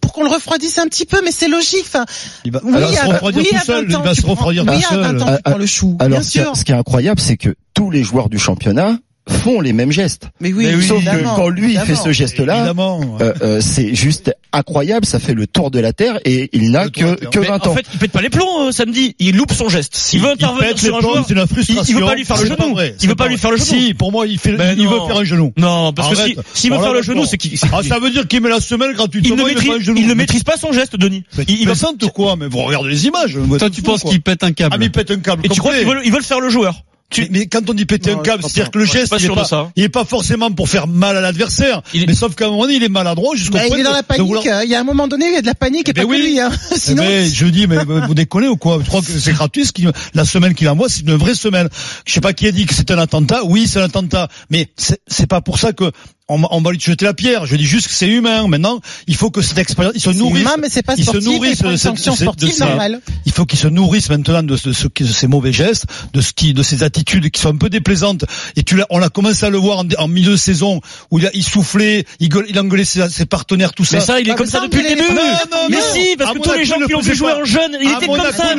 pour 0.00 0.12
qu'on 0.12 0.22
le 0.24 0.30
refroidisse 0.30 0.78
un 0.78 0.86
petit 0.86 1.06
peu, 1.06 1.20
mais 1.24 1.30
c'est 1.32 1.48
logique. 1.48 1.84
Enfin, 1.86 2.04
Il 2.44 2.52
va, 2.52 2.60
oui, 2.64 2.72
il 2.74 2.80
va 2.80 2.92
se 2.92 3.06
refroidir 3.06 3.42
oui, 3.42 3.48
tout 3.50 3.64
seul, 3.64 3.86
20 3.86 3.98
il 3.98 4.04
va 4.04 4.14
se 4.14 4.22
prends- 4.22 4.30
refroidir 4.34 4.64
oui, 4.66 4.80
tout 4.82 4.94
à 4.94 4.96
20 4.96 5.06
seul. 5.18 5.22
ans, 5.22 5.26
Ah, 5.28 5.36
tu 5.36 5.42
prends 5.44 5.58
le 5.58 5.66
chou. 5.66 5.96
Alors, 6.00 6.18
bien 6.18 6.22
ce 6.22 6.30
qui, 6.32 6.38
sûr. 6.38 6.56
ce 6.56 6.64
qui 6.64 6.72
est 6.72 6.76
incroyable, 6.76 7.20
c'est 7.20 7.36
que 7.36 7.54
tous 7.74 7.90
les 7.90 8.02
joueurs 8.02 8.28
du 8.28 8.38
championnat 8.38 8.98
font 9.28 9.60
les 9.60 9.72
mêmes 9.72 9.90
gestes. 9.90 10.28
Mais 10.40 10.52
oui, 10.52 10.66
Mais 10.66 10.74
oui, 10.74 10.86
Sauf 10.86 11.02
que 11.02 11.08
évidemment, 11.08 11.36
quand 11.36 11.48
lui 11.48 11.72
il 11.74 11.80
fait 11.80 11.94
ce 11.94 12.12
geste-là, 12.12 12.72
euh, 13.20 13.32
euh, 13.42 13.60
c'est 13.60 13.94
juste 13.94 14.34
incroyable. 14.52 15.06
Ça 15.06 15.18
fait 15.18 15.34
le 15.34 15.46
tour 15.46 15.70
de 15.70 15.80
la 15.80 15.92
terre 15.92 16.18
et 16.24 16.50
il 16.52 16.70
n'a 16.70 16.84
la 16.84 16.90
que 16.90 17.14
que 17.26 17.38
Mais 17.38 17.46
20 17.46 17.66
en 17.66 17.70
ans. 17.70 17.74
fait, 17.74 17.86
il 17.92 17.98
pète 17.98 18.12
pas 18.12 18.22
les 18.22 18.30
plombs 18.30 18.68
euh, 18.68 18.72
samedi. 18.72 19.16
Il 19.18 19.36
loupe 19.36 19.52
son 19.52 19.68
geste. 19.68 19.94
S'il 19.96 20.20
veut 20.20 20.30
intervenir 20.30 20.78
sur 20.78 20.96
un 20.96 21.00
plombs, 21.00 21.12
joueur, 21.12 21.24
c'est 21.26 21.34
une 21.34 21.40
il, 21.40 21.46
frustration. 21.46 21.84
il 21.88 21.94
veut 21.94 22.06
pas 22.06 22.14
lui 22.14 22.24
faire 22.24 22.36
le 22.36 22.46
genou. 22.46 22.74
vrai, 22.74 22.94
Il 23.00 23.08
veut 23.08 23.14
pas 23.14 23.24
pas 23.24 23.30
lui 23.30 23.38
faire 23.38 23.50
le 23.50 23.56
genou. 23.56 23.66
Si, 23.66 23.94
pour 23.94 24.12
moi, 24.12 24.26
il 24.26 24.38
fait, 24.38 24.50
il 24.76 24.88
veut 24.88 24.96
non. 24.96 25.06
faire 25.06 25.16
un 25.18 25.24
genou. 25.24 25.52
Non, 25.56 25.92
parce 25.92 26.10
que 26.10 26.16
si, 26.16 26.36
s'il 26.54 26.70
veut 26.70 26.76
Alors 26.76 26.88
faire 26.88 26.94
le 26.94 27.02
genou, 27.02 27.24
c'est 27.24 27.38
qu'il, 27.38 27.58
Ah, 27.72 27.82
ça 27.82 27.98
veut 27.98 28.10
dire 28.10 28.28
qu'il 28.28 28.40
met 28.42 28.48
la 28.48 28.60
semelle 28.60 28.90
il 28.90 28.96
gratuitement. 28.96 29.36
ne 29.36 29.44
maîtrise, 29.44 29.92
il 29.96 30.06
ne 30.06 30.14
maîtrise 30.14 30.42
pas 30.44 30.56
son 30.56 30.72
geste, 30.72 30.96
Denis. 30.96 31.24
Il, 31.48 31.66
va, 31.66 31.74
quoi? 32.12 32.36
Mais 32.36 32.46
vous 32.46 32.58
regardez 32.62 32.90
les 32.90 33.06
images. 33.06 33.38
Toi, 33.58 33.70
tu 33.70 33.82
penses 33.82 34.02
qu'il 34.02 34.20
pète 34.20 34.44
un 34.44 34.52
câble 34.52 34.74
Ah, 34.74 34.78
mais 34.78 34.86
il 34.86 34.92
pète 34.92 35.10
un 35.10 35.18
câble 35.18 35.44
et 35.44 35.48
tu 35.48 35.60
crois 35.60 35.74
qu'ils 35.76 35.86
veulent, 35.86 36.02
ils 36.04 36.12
veulent 36.12 36.22
faire 36.22 36.40
le 36.40 36.48
joueur? 36.48 36.84
Mais, 37.16 37.28
mais 37.30 37.46
quand 37.46 37.68
on 37.70 37.74
dit 37.74 37.84
péter 37.84 38.12
Non, 38.12 38.20
un 38.20 38.22
câble, 38.22 38.42
c'est-à-dire 38.42 38.70
que 38.72 38.78
le 38.78 38.84
geste, 38.86 39.10
pas 39.10 39.16
il 39.18 39.22
est 39.22 39.24
sûr 39.26 39.36
de 39.36 39.40
pas, 39.42 39.46
ça. 39.46 39.70
il 39.76 39.84
est 39.84 39.88
pas 39.88 40.04
forcément 40.04 40.50
pour 40.50 40.68
faire 40.68 40.88
mal 40.88 41.16
à 41.16 41.20
l'adversaire. 41.20 41.82
Est- 41.94 42.06
Mais 42.06 42.14
sauf 42.14 42.34
qu'à 42.34 42.46
un 42.46 42.48
moment 42.50 42.62
donné, 42.62 42.74
il 42.74 42.82
est 42.82 42.88
maladroit 42.88 43.36
jusqu'au 43.36 43.54
Bah, 43.54 43.64
point 43.68 43.76
il 43.76 43.80
est 43.80 43.84
dans 43.84 43.90
de- 43.90 43.94
la 43.96 44.02
panique. 44.02 44.26
vouloir- 44.26 44.44
Il 44.64 44.70
y 44.70 44.74
a 44.74 44.80
un 44.80 44.84
moment 44.84 45.06
donné, 45.06 45.26
il 45.26 45.34
y 45.34 45.36
a 45.36 45.42
de 45.42 45.46
la 45.46 45.54
panique 45.54 45.88
et 45.88 45.92
Eh 45.92 45.92
ben 45.92 46.02
pas 46.02 46.08
oui. 46.08 46.16
que 46.18 46.22
lui. 46.26 46.40
Hein. 46.40 46.50
Eh 46.74 46.78
Sinon, 46.78 47.04
ben, 47.04 47.30
je 47.32 47.46
dis, 47.46 47.66
mais 47.68 47.78
vous 47.84 48.14
déconnez 48.14 48.48
ou 48.48 48.56
quoi? 48.56 48.78
Je 48.82 48.88
crois 48.88 49.00
que 49.00 49.06
c'est 49.06 49.32
gratuit. 49.34 49.64
Ce 49.64 49.72
qui, 49.72 49.86
la 50.14 50.24
semaine 50.24 50.54
qu'il 50.54 50.68
envoie, 50.68 50.88
c'est 50.88 51.02
une 51.02 51.14
vraie 51.14 51.34
semaine. 51.34 51.68
Je 52.04 52.12
sais 52.12 52.20
pas 52.20 52.32
qui 52.32 52.48
a 52.48 52.52
dit 52.52 52.66
que 52.66 52.74
c'était 52.74 52.94
un 52.94 52.98
attentat. 52.98 53.44
Oui, 53.44 53.68
c'est 53.68 53.78
un 53.80 53.84
attentat, 53.84 54.28
mais 54.50 54.68
c'est 54.76 55.00
c'est 55.06 55.28
pas 55.28 55.40
pour 55.40 55.58
ça 55.60 55.72
que 55.72 55.92
on, 56.28 56.42
on 56.50 56.60
va 56.62 56.70
lui 56.72 56.80
jeter 56.80 57.04
la 57.04 57.14
pierre. 57.14 57.46
Je 57.46 57.56
dis 57.56 57.66
juste 57.66 57.88
que 57.88 57.92
c'est 57.92 58.08
humain. 58.08 58.46
Maintenant, 58.48 58.80
il 59.06 59.14
faut 59.14 59.30
que 59.30 59.42
cette 59.42 59.58
expérience, 59.58 59.94
il 59.96 60.00
se 60.00 60.12
c'est 60.12 60.18
nourrisse. 60.18 60.40
humain, 60.42 60.56
mais 60.60 60.68
c'est 60.70 60.82
pas 60.82 60.94
il 60.96 61.04
se 61.04 61.10
sportif. 61.10 61.22
Il 61.64 61.70
de 61.72 61.76
cette- 61.76 62.14
sportive 62.16 62.58
normale. 62.60 63.00
Il 63.26 63.32
faut 63.32 63.44
qu'il 63.44 63.58
se 63.58 63.68
nourrisse 63.68 64.08
maintenant 64.08 64.42
de, 64.42 64.56
ce, 64.56 64.72
ce- 64.72 64.88
de 64.88 65.06
ces 65.06 65.26
mauvais 65.26 65.52
gestes, 65.52 65.84
de 66.12 66.20
ce 66.20 66.32
qui, 66.32 66.54
de 66.54 66.62
ces 66.62 66.82
attitudes 66.82 67.30
qui 67.30 67.40
sont 67.40 67.50
un 67.50 67.56
peu 67.56 67.68
déplaisantes. 67.68 68.24
Et 68.56 68.62
tu 68.62 68.76
l'as, 68.76 68.86
on 68.90 69.02
a 69.02 69.08
commencé 69.08 69.44
à 69.44 69.50
le 69.50 69.58
voir 69.58 69.78
en, 69.80 69.84
en 69.98 70.08
milieu 70.08 70.32
de 70.32 70.36
saison 70.36 70.80
où 71.10 71.18
il, 71.18 71.26
a, 71.26 71.30
il 71.34 71.42
soufflait, 71.44 72.04
il, 72.20 72.28
gueule- 72.28 72.46
il 72.48 72.58
engueulait 72.58 72.84
ses, 72.84 73.08
ses 73.10 73.26
partenaires, 73.26 73.72
tout 73.74 73.84
ça. 73.84 73.96
Mais 73.98 74.02
ça, 74.02 74.20
il 74.20 74.28
est 74.28 74.32
Ah, 74.32 74.34
comme 74.36 74.46
mais 74.46 74.52
ça 74.52 74.58
ça, 74.60 74.64
depuis 74.66 74.82
le 74.82 74.88
début. 74.88 75.02
Non, 75.02 75.14
non, 75.50 75.58
mais 75.68 75.76
non. 75.76 75.82
si, 75.92 76.16
parce 76.16 76.30
À 76.30 76.34
que 76.34 76.38
tous 76.38 76.52
les 76.54 76.64
gens 76.64 76.76
qui 76.86 76.92
l'ont 76.92 77.00
vu 77.00 77.04
faisait 77.04 77.14
jouer 77.16 77.32
en 77.32 77.44
jeune, 77.44 77.76
il 77.80 77.90
était 77.90 78.06
comme 78.06 78.16
ça, 78.32 78.54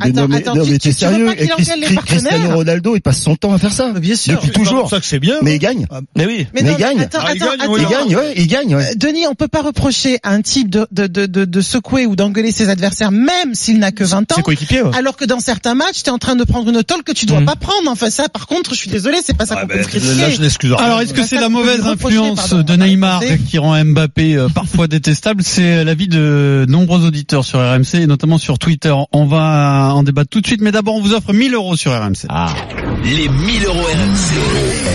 Attends, 0.00 0.28
mais, 0.28 0.36
attends, 0.36 0.54
non, 0.54 0.64
tu- 0.64 0.92
sérieux 0.92 1.34
Cristiano 2.06 2.54
Ronaldo, 2.56 2.94
il 2.96 3.00
passe 3.00 3.22
son 3.22 3.36
temps 3.36 3.52
à 3.52 3.58
faire 3.58 3.72
ça. 3.72 3.92
Bien 3.92 4.14
sûr. 4.14 4.34
Depuis 4.34 4.50
toujours. 4.50 4.80
pour 4.82 4.90
ça 4.90 5.00
que 5.00 5.06
c'est 5.06 5.18
bien. 5.18 5.36
Mais 5.42 5.56
il 5.56 5.58
gagne. 5.58 5.86
Mais 6.16 6.26
oui. 6.26 6.46
Mais 6.54 6.60
il 6.62 6.76
gagne. 6.76 7.07
Attends, 7.14 7.24
Ah, 7.26 7.34
il 7.34 7.42
attends, 7.42 7.50
gagne, 7.56 7.60
attends. 7.62 7.72
oui, 7.72 7.80
Il 7.82 7.88
gagne, 7.88 8.16
ouais, 8.16 8.34
il 8.36 8.46
gagne. 8.46 8.76
ouais. 8.76 8.90
Euh, 8.90 8.94
Denis, 8.96 9.26
on 9.26 9.34
peut 9.34 9.48
pas 9.48 9.62
reprocher 9.62 10.18
à 10.22 10.30
un 10.32 10.42
type 10.42 10.68
de, 10.70 10.86
de, 10.92 11.06
de, 11.06 11.26
de, 11.26 11.44
de 11.44 11.60
secouer 11.60 12.06
ou 12.06 12.16
d'engueuler 12.16 12.52
ses 12.52 12.68
adversaires, 12.68 13.10
même 13.12 13.54
s'il 13.54 13.78
n'a 13.78 13.92
que 13.92 14.04
20 14.04 14.32
ans. 14.32 14.34
C'est 14.36 14.42
coéquipier, 14.42 14.82
ouais. 14.82 14.90
Alors 14.96 15.16
que 15.16 15.24
dans 15.24 15.40
certains 15.40 15.74
matchs, 15.74 16.02
tu 16.02 16.10
es 16.10 16.12
en 16.12 16.18
train 16.18 16.36
de 16.36 16.44
prendre 16.44 16.68
une 16.68 16.82
tôle 16.84 17.02
que 17.02 17.12
tu 17.12 17.26
dois 17.26 17.40
Mm. 17.40 17.44
pas 17.46 17.56
prendre. 17.56 17.90
Enfin 17.90 18.10
ça, 18.10 18.28
par 18.28 18.46
contre, 18.46 18.74
je 18.74 18.78
suis 18.80 18.90
désolé, 18.90 19.18
c'est 19.24 19.36
pas 19.36 19.46
ça 19.46 19.54
Ah, 19.56 19.60
qu'on 19.62 19.66
ben, 19.68 19.78
peut 19.84 19.98
là, 20.20 20.30
je 20.30 20.40
n'excuse 20.40 20.72
rien. 20.72 20.84
Alors, 20.84 21.00
est-ce 21.00 21.14
que 21.14 21.24
c'est 21.24 21.36
la 21.40 21.48
mauvaise 21.48 21.86
influence 21.86 22.48
pardon, 22.50 22.62
de 22.62 22.76
Neymar 22.76 23.22
qui 23.48 23.58
rend 23.58 23.82
Mbappé 23.84 24.36
euh, 24.36 24.48
parfois 24.48 24.86
détestable? 24.88 25.42
C'est 25.42 25.84
l'avis 25.84 26.08
de 26.08 26.66
nombreux 26.68 27.04
auditeurs 27.06 27.44
sur 27.44 27.58
RMC 27.60 27.94
et 28.02 28.06
notamment 28.06 28.38
sur 28.38 28.58
Twitter. 28.58 28.94
On 29.12 29.24
va 29.26 29.92
en 29.94 30.02
débattre 30.02 30.28
tout 30.30 30.40
de 30.40 30.46
suite, 30.46 30.60
mais 30.60 30.72
d'abord 30.72 30.96
on 30.96 31.00
vous 31.00 31.14
offre 31.14 31.32
1000 31.32 31.54
euros 31.54 31.76
sur 31.76 31.92
RMC. 31.92 32.26
Les 33.04 33.28
1000 33.28 33.64
euros 33.64 33.78
RMC. 33.78 34.38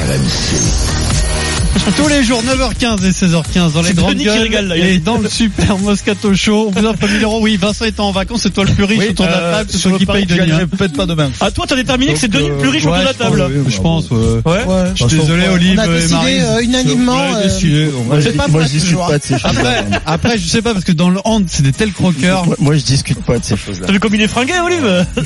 RMC. 0.09 1.52
Tous 1.97 2.07
les 2.07 2.23
jours, 2.23 2.41
9h15 2.43 3.05
et 3.05 3.09
16h15 3.11 3.73
dans 3.73 3.81
les 3.81 3.89
C'est 3.89 3.95
grandes 3.95 4.11
Denis 4.13 4.23
qui 4.23 4.29
gueules 4.29 4.41
régale, 4.43 4.67
là, 4.67 4.77
il 4.77 4.83
a 4.83 4.87
et 4.89 4.97
dans 4.99 5.17
le 5.17 5.27
super 5.29 5.77
Moscato 5.79 6.33
Show. 6.33 6.71
On 6.73 6.79
vous 6.79 6.85
offre 6.87 7.07
1000 7.07 7.23
euros. 7.23 7.39
Oui, 7.41 7.57
Vincent 7.57 7.85
étant 7.85 8.07
en 8.07 8.11
vacances, 8.11 8.41
c'est 8.43 8.53
toi 8.53 8.63
le 8.63 8.71
plus 8.71 8.83
riche 8.85 8.99
Oui, 8.99 9.07
autour 9.09 9.25
de 9.25 9.31
la 9.31 9.37
euh, 9.37 9.51
table, 9.57 9.69
c'est 9.71 9.77
sur 9.77 9.89
toi 9.89 9.99
le 9.99 10.05
qui 10.05 10.11
paye 10.11 10.25
je 10.29 10.35
Denis. 10.41 10.51
hein. 10.53 10.67
peut-être 10.77 10.93
pas 10.95 11.05
demain. 11.05 11.29
Ah, 11.41 11.51
toi, 11.51 11.65
t'as 11.67 11.75
déterminé 11.75 12.13
que 12.13 12.19
c'est 12.19 12.29
Denis 12.31 12.47
le 12.49 12.57
plus 12.57 12.69
riche 12.69 12.85
autour 12.85 12.99
de 12.99 13.03
la 13.03 13.13
table. 13.13 13.43
je 13.67 13.77
pense, 13.79 14.05
Je 14.05 14.09
pense, 14.09 14.11
ouais. 14.11 14.17
Ouais. 14.45 14.63
Ouais. 14.65 14.83
Je 14.95 15.07
suis 15.07 15.17
désolé, 15.19 15.47
Olive 15.49 15.79
On 15.79 15.81
a 15.81 15.85
et 15.85 15.89
décidé 15.99 16.13
Marie. 16.15 16.39
euh, 16.41 16.61
unanimement. 16.61 17.21
euh, 17.35 17.91
Moi, 18.07 18.19
je, 18.19 18.29
je 18.29 18.29
discute 18.29 18.97
pas 18.97 19.17
de 19.17 19.23
ces 19.23 19.37
choses-là. 19.39 19.49
Après, 19.49 19.83
après, 20.05 20.37
je 20.37 20.47
sais 20.47 20.61
pas, 20.61 20.73
parce 20.73 20.85
que 20.85 20.91
dans 20.93 21.09
le 21.09 21.19
hand, 21.25 21.45
c'est 21.49 21.63
des 21.63 21.73
tels 21.73 21.91
croqueurs. 21.91 22.45
Moi, 22.59 22.75
je 22.75 22.83
discute 22.83 23.21
pas 23.23 23.37
de 23.39 23.43
ces 23.43 23.57
choses-là. 23.57 23.87
T'as 23.87 23.93
vu 23.93 23.99
comme 23.99 24.15
il 24.15 24.21
est 24.21 24.27
fringué, 24.27 24.53
Olive 24.63 24.83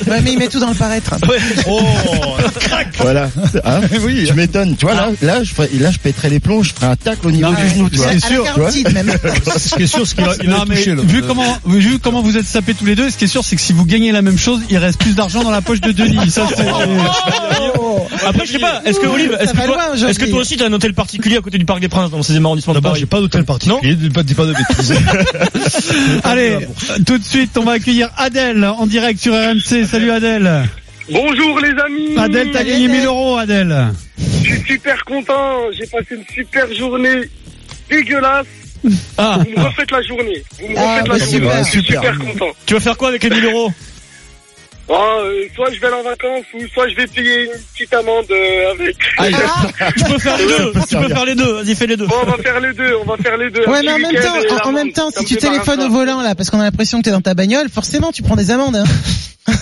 Ouais, 0.08 0.22
mais 0.24 0.32
il 0.34 0.40
met 0.40 0.48
tout 0.48 0.60
dans 0.60 0.70
le 0.70 0.76
paraître. 0.76 1.14
Ouais. 1.30 1.38
Oh, 1.70 1.82
Voilà. 3.00 3.30
Hein 3.66 3.82
oui. 4.04 4.26
tu 4.28 4.34
m'étonnes. 4.34 4.76
Tu 4.78 4.86
vois, 4.86 4.96
là, 4.96 5.44
je 5.44 5.54
là, 5.80 5.92
je 5.92 5.98
pèterais 6.00 6.30
les 6.30 6.37
plombs, 6.40 6.64
je 6.64 6.74
ferais 6.74 6.88
un 6.88 6.96
tacle 6.96 7.28
au 7.28 7.32
niveau 7.32 7.50
Non, 7.50 7.56
du 7.58 7.70
genou, 7.70 7.90
tu 7.90 7.98
vois. 7.98 8.12
C'est 8.12 8.26
sûr. 8.26 8.46
Ce 9.58 9.76
qui 9.76 9.84
est 9.84 9.88
sûr, 9.88 10.08
c'est 10.08 10.16
qu'il 10.16 10.50
là. 10.50 10.66
vu 11.04 11.22
comment, 11.22 11.58
vu 11.66 12.00
comment 12.00 12.22
vous 12.22 12.38
êtes 12.38 12.46
sapés 12.46 12.74
tous 12.74 12.86
les 12.86 12.96
deux, 12.96 13.10
ce 13.10 13.18
qui 13.18 13.26
est 13.26 13.28
sûr, 13.28 13.44
c'est 13.44 13.56
que 13.56 13.62
si 13.62 13.74
vous 13.74 13.86
gagnez 13.86 14.12
la 14.12 14.22
même 14.22 14.38
chose, 14.38 14.62
il 14.70 14.78
reste 14.78 15.00
plus 15.00 15.16
d'argent 15.16 15.44
dans 15.44 15.52
la 15.52 15.62
poche 15.62 15.82
de 15.82 15.92
Denis. 15.92 16.30
Ça, 16.30 16.48
c'est, 16.56 16.68
Après, 18.26 18.46
je 18.46 18.52
sais 18.54 18.60
pas, 18.60 18.82
est-ce 18.86 19.00
que 19.00 19.08
Olive, 19.08 19.38
est-ce 19.40 19.54
que 19.54 19.66
toi, 19.66 20.10
est-ce 20.10 20.20
que 20.20 20.26
toi 20.26 20.40
aussi 20.40 20.58
t'as 20.58 20.68
un 20.68 20.74
hôtel 20.74 20.94
particulier 20.94 21.38
à 21.38 21.42
côté 21.42 21.58
du 21.58 21.66
Parc 21.66 21.80
des 21.80 21.90
Princes 21.90 22.12
dans 22.12 22.18
le 22.18 22.24
16e 22.24 22.44
arrondissement 22.46 22.74
de 22.74 22.78
D'abord, 22.78 22.92
Paris 22.92 23.00
j'ai 23.02 23.06
pas 23.06 23.20
d'hôtel 23.20 23.44
particulier, 23.44 23.96
pas, 24.10 24.24
dis 24.24 24.34
pas 24.34 24.46
de 24.46 24.54
bêtises. 24.54 24.94
allez, 26.24 26.68
tout 27.06 27.18
de 27.18 27.24
suite, 27.24 27.58
on 27.58 27.64
va 27.64 27.74
accueillir 27.74 28.10
Adèle 28.18 28.64
en 28.66 28.86
direct 28.86 29.20
sur 29.20 29.34
RMC. 29.34 29.86
Salut 29.90 30.12
Adèle. 30.12 30.68
Bonjour 31.12 31.60
les 31.60 31.70
amis 31.70 32.18
Adèle, 32.18 32.52
t'as 32.52 32.64
gagné 32.64 32.88
1000 32.88 33.06
euros, 33.06 33.38
Adèle. 33.38 33.94
Je 34.48 34.54
suis 34.56 34.64
super 34.74 35.04
content, 35.06 35.72
j'ai 35.72 35.86
passé 35.88 36.16
une 36.16 36.26
super 36.34 36.74
journée 36.74 37.22
dégueulasse. 37.90 38.46
Ah, 39.18 39.40
Vous 39.44 39.60
me 39.60 39.66
refaites 39.66 39.92
la 39.92 40.02
journée. 40.04 40.44
Vous 40.60 40.68
me 40.70 40.78
Ah, 40.78 41.02
refaites 41.02 41.08
bah, 41.08 41.14
la 41.14 41.20
journée. 41.20 41.32
super. 41.40 41.64
Je 41.64 41.70
suis 41.70 41.82
Super. 41.84 42.02
super 42.14 42.20
content. 42.20 42.52
tu 42.66 42.74
vas 42.76 42.80
faire 42.80 42.98
quoi 42.98 43.10
avec 43.10 43.24
les 43.24 43.30
1000 43.30 43.46
euros 43.46 43.72
Ah, 44.90 45.18
euh, 45.24 45.44
soit 45.56 45.72
je 45.74 45.80
vais 45.82 45.88
aller 45.88 45.96
en 45.98 46.04
vacances 46.04 46.46
ou 46.54 46.60
soit 46.74 46.88
je 46.88 46.96
vais 46.96 47.08
payer 47.08 47.46
une 47.46 47.62
petite 47.74 47.94
amende 47.94 48.26
euh, 48.32 48.72
avec. 48.72 48.96
Ah, 49.18 49.26
Tu 49.98 50.04
peux 50.06 50.20
faire 50.20 50.38
les 50.38 50.46
deux, 50.46 50.72
tu 50.90 50.96
peux 50.98 51.08
faire 51.10 51.26
les 51.26 51.36
deux, 51.36 51.52
vas-y 51.62 51.76
fais 51.76 51.88
les 51.88 51.98
deux. 51.98 52.06
Bon, 52.08 52.16
on 52.24 52.26
va 52.32 52.38
faire 52.38 52.60
les 52.62 52.74
deux, 52.74 52.96
on 53.02 53.06
va 53.06 53.18
faire 53.18 53.38
les 53.38 53.50
deux. 53.50 53.66
Ouais, 53.68 53.82
mais 53.84 53.92
en 53.92 54.00
même 54.00 54.16
temps, 54.16 54.36
en, 54.66 54.70
en 54.70 54.72
même 54.72 54.92
temps, 54.94 55.10
si 55.12 55.26
tu 55.26 55.36
téléphones 55.38 55.82
au 55.82 55.90
volant 55.90 56.22
là, 56.22 56.36
parce 56.36 56.50
qu'on 56.50 56.60
a 56.62 56.64
l'impression 56.64 57.00
que 57.00 57.04
t'es 57.06 57.12
dans 57.12 57.22
ta 57.22 57.34
bagnole, 57.34 57.68
forcément 57.70 58.12
tu 58.14 58.22
prends 58.24 58.36
des 58.38 58.52
amendes. 58.52 58.78
Hein. 58.78 58.86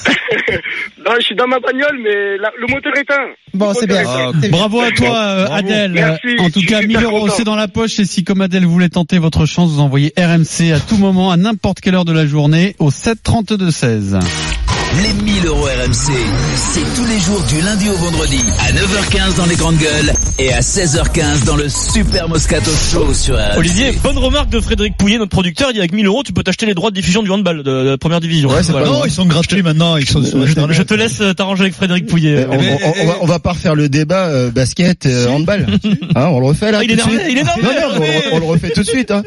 Non, 1.05 1.11
je 1.19 1.25
suis 1.25 1.35
dans 1.35 1.45
ma 1.47 1.59
bagnole, 1.59 1.99
mais 2.03 2.37
la- 2.37 2.51
le 2.59 2.65
moteur 2.67 2.91
est 2.97 3.01
éteint. 3.01 3.27
Bon, 3.53 3.73
c'est 3.73 3.85
bien. 3.85 4.03
Ah. 4.07 4.31
Bravo 4.49 4.81
à 4.81 4.91
toi, 4.91 5.15
euh, 5.17 5.47
Adèle. 5.51 5.91
Merci, 5.91 6.27
en 6.39 6.49
tout 6.49 6.61
cas, 6.65 6.81
1000 6.81 6.97
super 6.97 7.01
euros, 7.11 7.29
c'est 7.29 7.43
dans 7.43 7.55
la 7.55 7.67
poche. 7.67 7.99
Et 7.99 8.05
si, 8.05 8.23
comme 8.23 8.41
Adèle, 8.41 8.65
vous 8.65 8.71
voulez 8.71 8.89
tenter 8.89 9.19
votre 9.19 9.45
chance, 9.45 9.69
vous 9.69 9.81
envoyez 9.81 10.13
RMC 10.17 10.71
à 10.73 10.79
tout 10.79 10.97
moment, 10.97 11.29
à 11.31 11.37
n'importe 11.37 11.79
quelle 11.79 11.93
heure 11.95 12.05
de 12.05 12.13
la 12.13 12.25
journée, 12.25 12.75
au 12.79 12.89
7 12.89 13.21
32 13.21 13.69
16. 13.69 14.17
Les 15.03 15.13
1000 15.13 15.45
euros 15.47 15.65
RMC, 15.65 16.13
c'est 16.55 16.95
tous 16.95 17.05
les 17.07 17.19
jours 17.19 17.41
du 17.49 17.59
lundi 17.61 17.89
au 17.89 17.93
vendredi 17.95 18.39
à 18.59 18.71
9h15 18.71 19.35
dans 19.35 19.45
les 19.45 19.55
grandes 19.55 19.77
gueules 19.77 20.13
et 20.39 20.53
à 20.53 20.61
16h15 20.61 21.43
dans 21.43 21.57
le 21.57 21.67
Super 21.67 22.29
Moscato 22.29 22.71
Show 22.71 23.13
sur 23.13 23.35
RMC. 23.35 23.57
Olivier, 23.57 23.91
bonne 24.03 24.17
remarque 24.17 24.49
de 24.49 24.61
Frédéric 24.61 24.95
Pouillet, 24.95 25.17
notre 25.17 25.31
producteur. 25.31 25.69
Il 25.71 25.73
dit 25.73 25.79
avec 25.79 25.91
1000 25.91 26.05
euros, 26.05 26.23
tu 26.23 26.31
peux 26.33 26.43
t'acheter 26.43 26.65
les 26.65 26.73
droits 26.75 26.91
de 26.91 26.95
diffusion 26.95 27.23
du 27.23 27.29
handball 27.31 27.63
de, 27.63 27.71
la 27.89 27.97
première 27.97 28.21
division. 28.21 28.49
Ouais, 28.49 28.61
Voilà. 28.69 28.87
Non, 28.87 29.05
ils 29.05 29.11
sont 29.11 29.25
gratuits 29.25 29.63
maintenant, 29.63 29.97
ils 29.97 30.07
sont 30.07 30.23
sur 30.23 30.45
Je, 30.47 30.81
te 30.83 30.93
laisse 30.93 31.19
euh, 31.19 31.33
t'arranger 31.33 31.63
avec 31.63 31.73
Frédéric 31.73 32.05
Pouillet. 32.07 32.37
Euh, 32.37 32.47
On, 32.49 32.55
on- 32.57 32.93
on 33.01 33.05
va, 33.07 33.17
on 33.21 33.25
va 33.25 33.39
pas 33.39 33.51
refaire 33.51 33.75
le 33.75 33.89
débat 33.89 34.27
euh, 34.27 34.49
basket, 34.49 35.05
euh, 35.07 35.27
handball. 35.27 35.65
Hein, 36.15 36.27
on 36.31 36.39
le 36.39 36.45
refait 36.47 36.71
là. 36.71 36.77
Ah, 36.79 36.83
il 36.83 36.91
est 36.91 36.95
de 36.95 37.01
énervé, 37.01 37.13
suite 37.17 37.27
il 37.31 37.37
est 37.37 37.41
énervé, 37.41 37.61
Non, 37.61 37.69
non, 37.69 37.75
on, 37.75 37.95
énervé. 37.97 38.07
le- 38.29 38.33
on 38.35 38.39
le 38.39 38.45
refait 38.45 38.69
tout 38.69 38.81
de 38.83 38.87
suite. 38.87 39.11
Hein. 39.11 39.23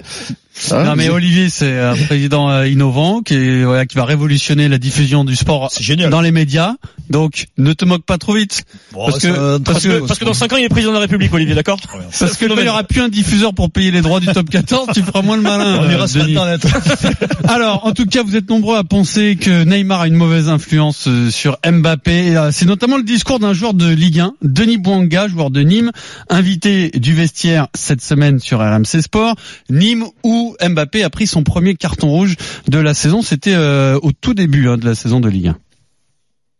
Hein, 0.70 0.84
non 0.84 0.96
mais 0.96 1.08
Olivier, 1.08 1.48
c'est 1.48 1.78
un 1.78 1.94
président 1.94 2.50
euh, 2.50 2.66
innovant 2.66 3.22
qui, 3.22 3.34
est, 3.34 3.64
voilà, 3.64 3.86
qui 3.86 3.96
va 3.96 4.04
révolutionner 4.04 4.68
la 4.68 4.78
diffusion 4.78 5.24
du 5.24 5.36
sport 5.36 5.70
dans 6.10 6.20
les 6.20 6.32
médias. 6.32 6.74
Donc, 7.10 7.46
ne 7.58 7.72
te 7.72 7.84
moque 7.84 8.04
pas 8.04 8.18
trop 8.18 8.34
vite. 8.34 8.64
Bon, 8.92 9.06
parce 9.06 9.18
que- 9.18 9.58
parce 9.58 9.62
Parce 9.78 9.82
que, 9.84 10.06
parce 10.06 10.18
que 10.18 10.24
dans 10.24 10.34
5 10.34 10.52
ans, 10.52 10.56
il 10.56 10.64
est 10.64 10.68
président 10.68 10.90
de 10.92 10.96
la 10.96 11.00
République, 11.02 11.32
Olivier, 11.32 11.54
d'accord 11.54 11.78
Parce 12.18 12.36
que 12.36 12.46
quand 12.46 12.56
il 12.56 12.62
n'y 12.62 12.68
aura 12.68 12.84
plus 12.84 13.00
un 13.00 13.08
diffuseur 13.08 13.54
pour 13.54 13.70
payer 13.70 13.90
les 13.90 14.00
droits 14.02 14.20
du 14.20 14.26
top 14.26 14.50
14, 14.50 14.88
tu 14.94 15.02
feras 15.02 15.22
moins 15.22 15.36
le 15.36 15.42
malin. 15.42 15.80
on 15.82 15.90
ira 15.90 16.06
sur. 16.08 16.22
Internet. 16.22 16.66
Alors, 17.48 17.86
en 17.86 17.92
tout 17.92 18.06
cas, 18.06 18.22
vous 18.22 18.36
êtes 18.36 18.48
nombreux 18.48 18.76
à 18.76 18.84
penser 18.84 19.36
que 19.36 19.64
Neymar 19.64 20.00
a 20.02 20.06
une 20.08 20.14
mauvaise 20.14 20.48
influence 20.48 21.06
euh, 21.08 21.30
sur 21.30 21.58
Mbappé. 21.64 22.36
Euh, 22.36 22.50
C'est 22.52 22.66
notamment 22.66 22.96
le 22.96 23.02
discours 23.04 23.38
d'un 23.38 23.52
joueur 23.52 23.74
de 23.74 23.88
Ligue 23.88 24.20
1, 24.20 24.34
Denis 24.42 24.78
Bouanga, 24.78 25.28
joueur 25.28 25.50
de 25.50 25.60
Nîmes, 25.60 25.92
invité 26.28 26.90
du 26.90 27.14
vestiaire 27.14 27.68
cette 27.74 28.02
semaine 28.02 28.38
sur 28.40 28.58
RMC 28.60 29.00
Sport. 29.02 29.36
Nîmes 29.70 30.04
où 30.24 30.56
Mbappé 30.66 31.02
a 31.02 31.10
pris 31.10 31.26
son 31.26 31.42
premier 31.42 31.74
carton 31.74 32.08
rouge 32.08 32.36
de 32.68 32.78
la 32.78 32.94
saison. 32.94 33.22
C'était 33.22 33.54
euh, 33.54 33.98
au 34.02 34.12
tout 34.12 34.34
début 34.34 34.68
hein, 34.68 34.76
de 34.76 34.84
la 34.84 34.94
saison 34.94 35.20
de 35.20 35.28
Ligue 35.28 35.48
1. 35.48 35.56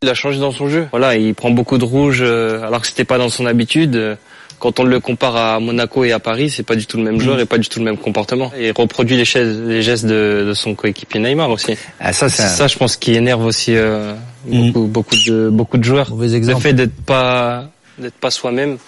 Il 0.03 0.09
a 0.09 0.15
changé 0.15 0.39
dans 0.39 0.53
son 0.53 0.69
jeu. 0.69 0.87
Voilà, 0.93 1.17
il 1.17 1.35
prend 1.35 1.51
beaucoup 1.51 1.77
de 1.79 1.85
rouge 1.85 2.21
euh, 2.23 2.63
alors 2.67 2.81
que 2.81 2.87
c'était 2.87 3.05
pas 3.05 3.19
dans 3.19 3.29
son 3.31 3.47
habitude. 3.47 3.97
Euh, 3.97 4.15
Quand 4.61 4.79
on 4.81 4.85
le 4.85 4.99
compare 5.01 5.35
à 5.37 5.61
Monaco 5.61 6.03
et 6.05 6.13
à 6.13 6.19
Paris, 6.21 6.51
c'est 6.51 6.63
pas 6.65 6.75
du 6.77 6.87
tout 6.87 6.97
le 6.99 7.03
même 7.05 7.21
joueur 7.21 7.39
et 7.41 7.47
pas 7.47 7.59
du 7.59 7.69
tout 7.69 7.79
le 7.81 7.85
même 7.85 7.97
comportement. 7.97 8.51
Il 8.59 8.71
reproduit 8.73 9.17
les, 9.17 9.25
chaises- 9.25 9.61
les 9.61 9.83
gestes 9.83 10.07
de, 10.07 10.45
de 10.49 10.55
son 10.55 10.75
coéquipier 10.75 11.21
Neymar 11.21 11.51
aussi. 11.51 11.77
Ah, 12.01 12.13
ça, 12.13 12.29
c'est 12.29 12.43
un 12.45 12.49
Ça, 12.49 12.67
je 12.69 12.77
pense, 12.77 12.97
qui 12.97 13.15
énerve 13.15 13.45
aussi 13.45 13.75
euh, 13.77 14.15
beaucoup, 14.47 14.87
beaucoup 14.87 15.17
de 15.17 15.49
beaucoup 15.49 15.79
de 15.79 15.85
joueurs. 15.85 16.11
Le 16.17 16.55
fait 16.57 16.73
d'être 16.75 16.95
pas 17.05 17.71
d'être 17.99 18.15
pas 18.19 18.31
soi-même, 18.31 18.79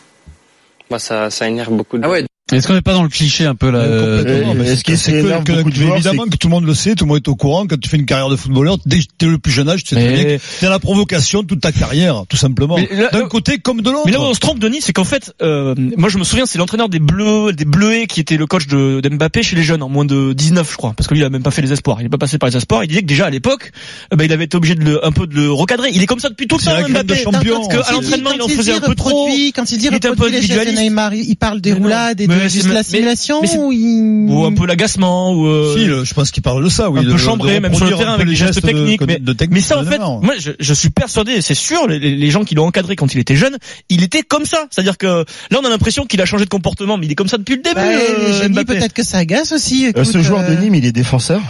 bah 0.90 0.98
ça 1.00 1.30
ça 1.30 1.46
énerve 1.48 1.72
beaucoup 1.72 1.98
de. 1.98 2.04
Ah 2.04 2.10
ouais, 2.10 2.24
Est-ce 2.52 2.66
qu'on 2.66 2.74
n'est 2.74 2.80
pas 2.82 2.92
dans 2.94 3.02
le 3.02 3.08
cliché 3.08 3.44
un 3.46 3.54
peu 3.54 3.70
là 3.70 3.78
euh, 3.80 4.18
Complètement, 4.18 4.54
mais 4.54 4.64
est-ce 4.70 4.82
c'est 4.86 4.96
c'est 4.96 5.12
que, 5.12 5.42
que- 5.44 5.74
joueurs, 5.74 5.94
évidemment 5.96 6.24
c'est- 6.24 6.30
que 6.30 6.36
tout 6.36 6.48
le 6.48 6.52
monde 6.52 6.64
le 6.66 6.74
sait, 6.74 6.94
tout 6.94 7.04
le 7.04 7.08
monde 7.08 7.18
est 7.18 7.28
au 7.28 7.36
courant. 7.36 7.66
Quand 7.66 7.78
tu 7.78 7.88
fais 7.88 7.96
une 7.96 8.06
carrière 8.06 8.28
de 8.28 8.36
footballeur, 8.36 8.78
dès 8.86 8.98
dès 9.18 9.26
le 9.26 9.38
plus 9.38 9.52
jeune 9.52 9.68
âge, 9.68 9.84
tu 9.84 9.94
sais 9.94 9.96
très 9.96 10.10
Mais- 10.10 10.24
bien 10.24 10.36
que 10.38 10.42
t'es 10.60 10.66
à 10.66 10.70
la 10.70 10.78
provocation 10.78 11.42
toute 11.44 11.60
ta 11.60 11.72
carrière, 11.72 12.24
tout 12.28 12.36
simplement. 12.36 12.76
D'un 13.12 13.28
côté 13.28 13.58
comme 13.58 13.82
de 13.82 13.90
l'autre. 13.90 14.02
Mais 14.06 14.12
là 14.12 14.20
où 14.20 14.24
on 14.24 14.34
se 14.34 14.40
trompe, 14.40 14.58
Denis, 14.58 14.80
c'est 14.80 14.92
qu'en 14.92 15.04
fait, 15.04 15.32
euh, 15.42 15.74
moi 15.96 16.08
je 16.08 16.18
me 16.18 16.24
souviens, 16.24 16.46
c'est 16.46 16.58
l'entraîneur 16.58 16.88
des 16.88 16.98
Bleus, 16.98 17.52
des 17.52 17.64
Bleuets 17.64 18.06
qui 18.06 18.20
était 18.20 18.36
le 18.36 18.46
coach 18.46 18.66
de 18.66 19.00
d'Mbappé 19.00 19.42
chez 19.42 19.56
les 19.56 19.62
jeunes 19.62 19.82
en 19.82 19.88
moins 19.88 20.04
de 20.04 20.32
19, 20.32 20.70
je 20.70 20.76
crois, 20.76 20.92
parce 20.96 21.06
que 21.08 21.14
lui 21.14 21.20
il 21.20 21.24
a 21.24 21.30
même 21.30 21.42
pas 21.42 21.50
fait 21.50 21.62
les 21.62 21.72
espoirs, 21.72 21.98
il 22.00 22.04
n'est 22.04 22.08
pas 22.10 22.18
passé 22.18 22.38
par 22.38 22.48
les 22.48 22.56
espoirs. 22.56 22.84
Il 22.84 22.88
disait 22.88 23.02
que 23.02 23.06
déjà 23.06 23.26
à 23.26 23.30
l'époque, 23.30 23.72
euh, 24.12 24.16
bah, 24.16 24.24
il 24.24 24.32
avait 24.32 24.44
été 24.44 24.56
obligé 24.56 24.74
de 24.74 24.84
le, 24.84 25.04
un 25.06 25.12
peu 25.12 25.26
de 25.26 25.34
le 25.34 25.50
recadrer. 25.52 25.90
Il 25.94 26.02
est 26.02 26.06
comme 26.06 26.20
ça 26.20 26.28
depuis 26.28 26.46
tout 26.46 26.56
le 26.56 26.62
C'est 26.62 26.70
temps, 26.82 26.88
Mbappé. 26.88 27.16
champion. 27.22 27.56
Parce 27.56 27.68
que 27.68 27.76
à 27.76 27.82
Quand 27.82 28.00
il 28.00 28.00
dit- 28.00 28.10
l'entraînement, 28.10 28.30
il 28.34 28.42
en 28.42 28.48
faisait 28.48 28.72
un 28.72 28.80
peu 28.80 28.94
trop. 28.94 29.26
Quand 29.54 29.70
il 29.72 29.78
dit 29.78 29.86
Il 29.90 29.94
était 29.94 30.08
un 30.08 30.14
peu 30.14 30.26
individualiste. 30.26 30.78
Neymar, 30.78 31.14
il 31.14 31.36
parle 31.36 31.60
des 31.60 31.72
roulades 31.72 32.20
de 32.44 32.48
juste 32.48 32.68
la 32.68 32.82
simulation 32.82 33.40
mais 33.42 33.56
ou 33.56 33.72
il... 33.72 34.26
Ou 34.30 34.44
un 34.44 34.52
peu 34.54 34.66
l'agacement, 34.66 35.32
ou 35.32 35.46
euh, 35.46 35.74
Si, 35.76 35.84
le- 35.84 36.04
je 36.04 36.14
pense 36.14 36.30
qu'il 36.30 36.42
parle 36.42 36.62
de 36.64 36.68
ça, 36.68 36.90
oui. 36.90 37.00
un 37.00 37.02
de- 37.02 37.08
peu 37.08 37.12
de 37.14 37.18
chambré, 37.18 37.60
même 37.60 37.74
sur 37.74 37.86
le 37.86 37.96
terrain 37.96 38.14
avec 38.14 38.26
les 38.26 38.32
des 38.32 38.36
gestes 38.36 38.54
gestes 38.54 38.66
de- 38.66 38.72
techniques. 38.72 39.00
de- 39.00 39.06
mais, 39.06 39.18
de 39.18 39.32
technique 39.32 39.54
mais 39.54 39.60
ça, 39.60 39.78
en 39.78 39.82
de 39.82 39.88
fait, 39.88 39.98
moi, 39.98 40.34
je, 40.38 40.50
je 40.58 40.74
suis 40.74 40.90
persuadé, 40.90 41.40
c'est 41.40 41.54
sûr, 41.54 41.86
les, 41.88 41.98
les 41.98 42.30
gens 42.30 42.44
qui 42.44 42.54
l'ont 42.54 42.66
encadré 42.66 42.96
quand 42.96 43.12
il 43.14 43.18
était 43.20 43.36
jeune, 43.36 43.56
il 43.88 44.02
était 44.02 44.22
comme 44.22 44.44
ça. 44.44 44.66
C'est-à-dire 44.70 44.98
que 44.98 45.06
là, 45.50 45.58
on 45.62 45.64
a 45.64 45.68
l'impression 45.70 46.04
qu'il 46.06 46.20
a 46.20 46.26
changé 46.26 46.44
de 46.44 46.50
comportement, 46.50 46.96
mais 46.96 47.06
il 47.06 47.12
est 47.12 47.16
comme 47.16 47.28
ça 47.28 47.38
depuis 47.38 47.56
le 47.56 47.62
début. 47.62 47.74
Bah, 47.76 47.82
euh, 47.84 48.64
peut-être 48.64 48.92
que 48.92 49.02
ça 49.02 49.18
agace 49.18 49.52
aussi. 49.52 49.90
Euh, 49.96 50.04
ce 50.04 50.22
joueur 50.22 50.40
de 50.42 50.52
euh, 50.54 50.60
Nîmes, 50.60 50.74
il 50.76 50.84
est 50.84 50.92
défenseur. 50.92 51.40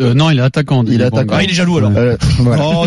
Euh, 0.00 0.14
Non, 0.14 0.30
il 0.30 0.38
est 0.38 0.42
attaquant. 0.42 0.84
Il 0.86 1.00
est 1.00 1.04
attaquant. 1.04 1.34
Ah, 1.38 1.42
il 1.42 1.50
est 1.50 1.54
jaloux 1.54 1.78
alors. 1.78 1.92
Euh, 1.96 2.16
voilà. 2.38 2.62
Oh, 2.66 2.86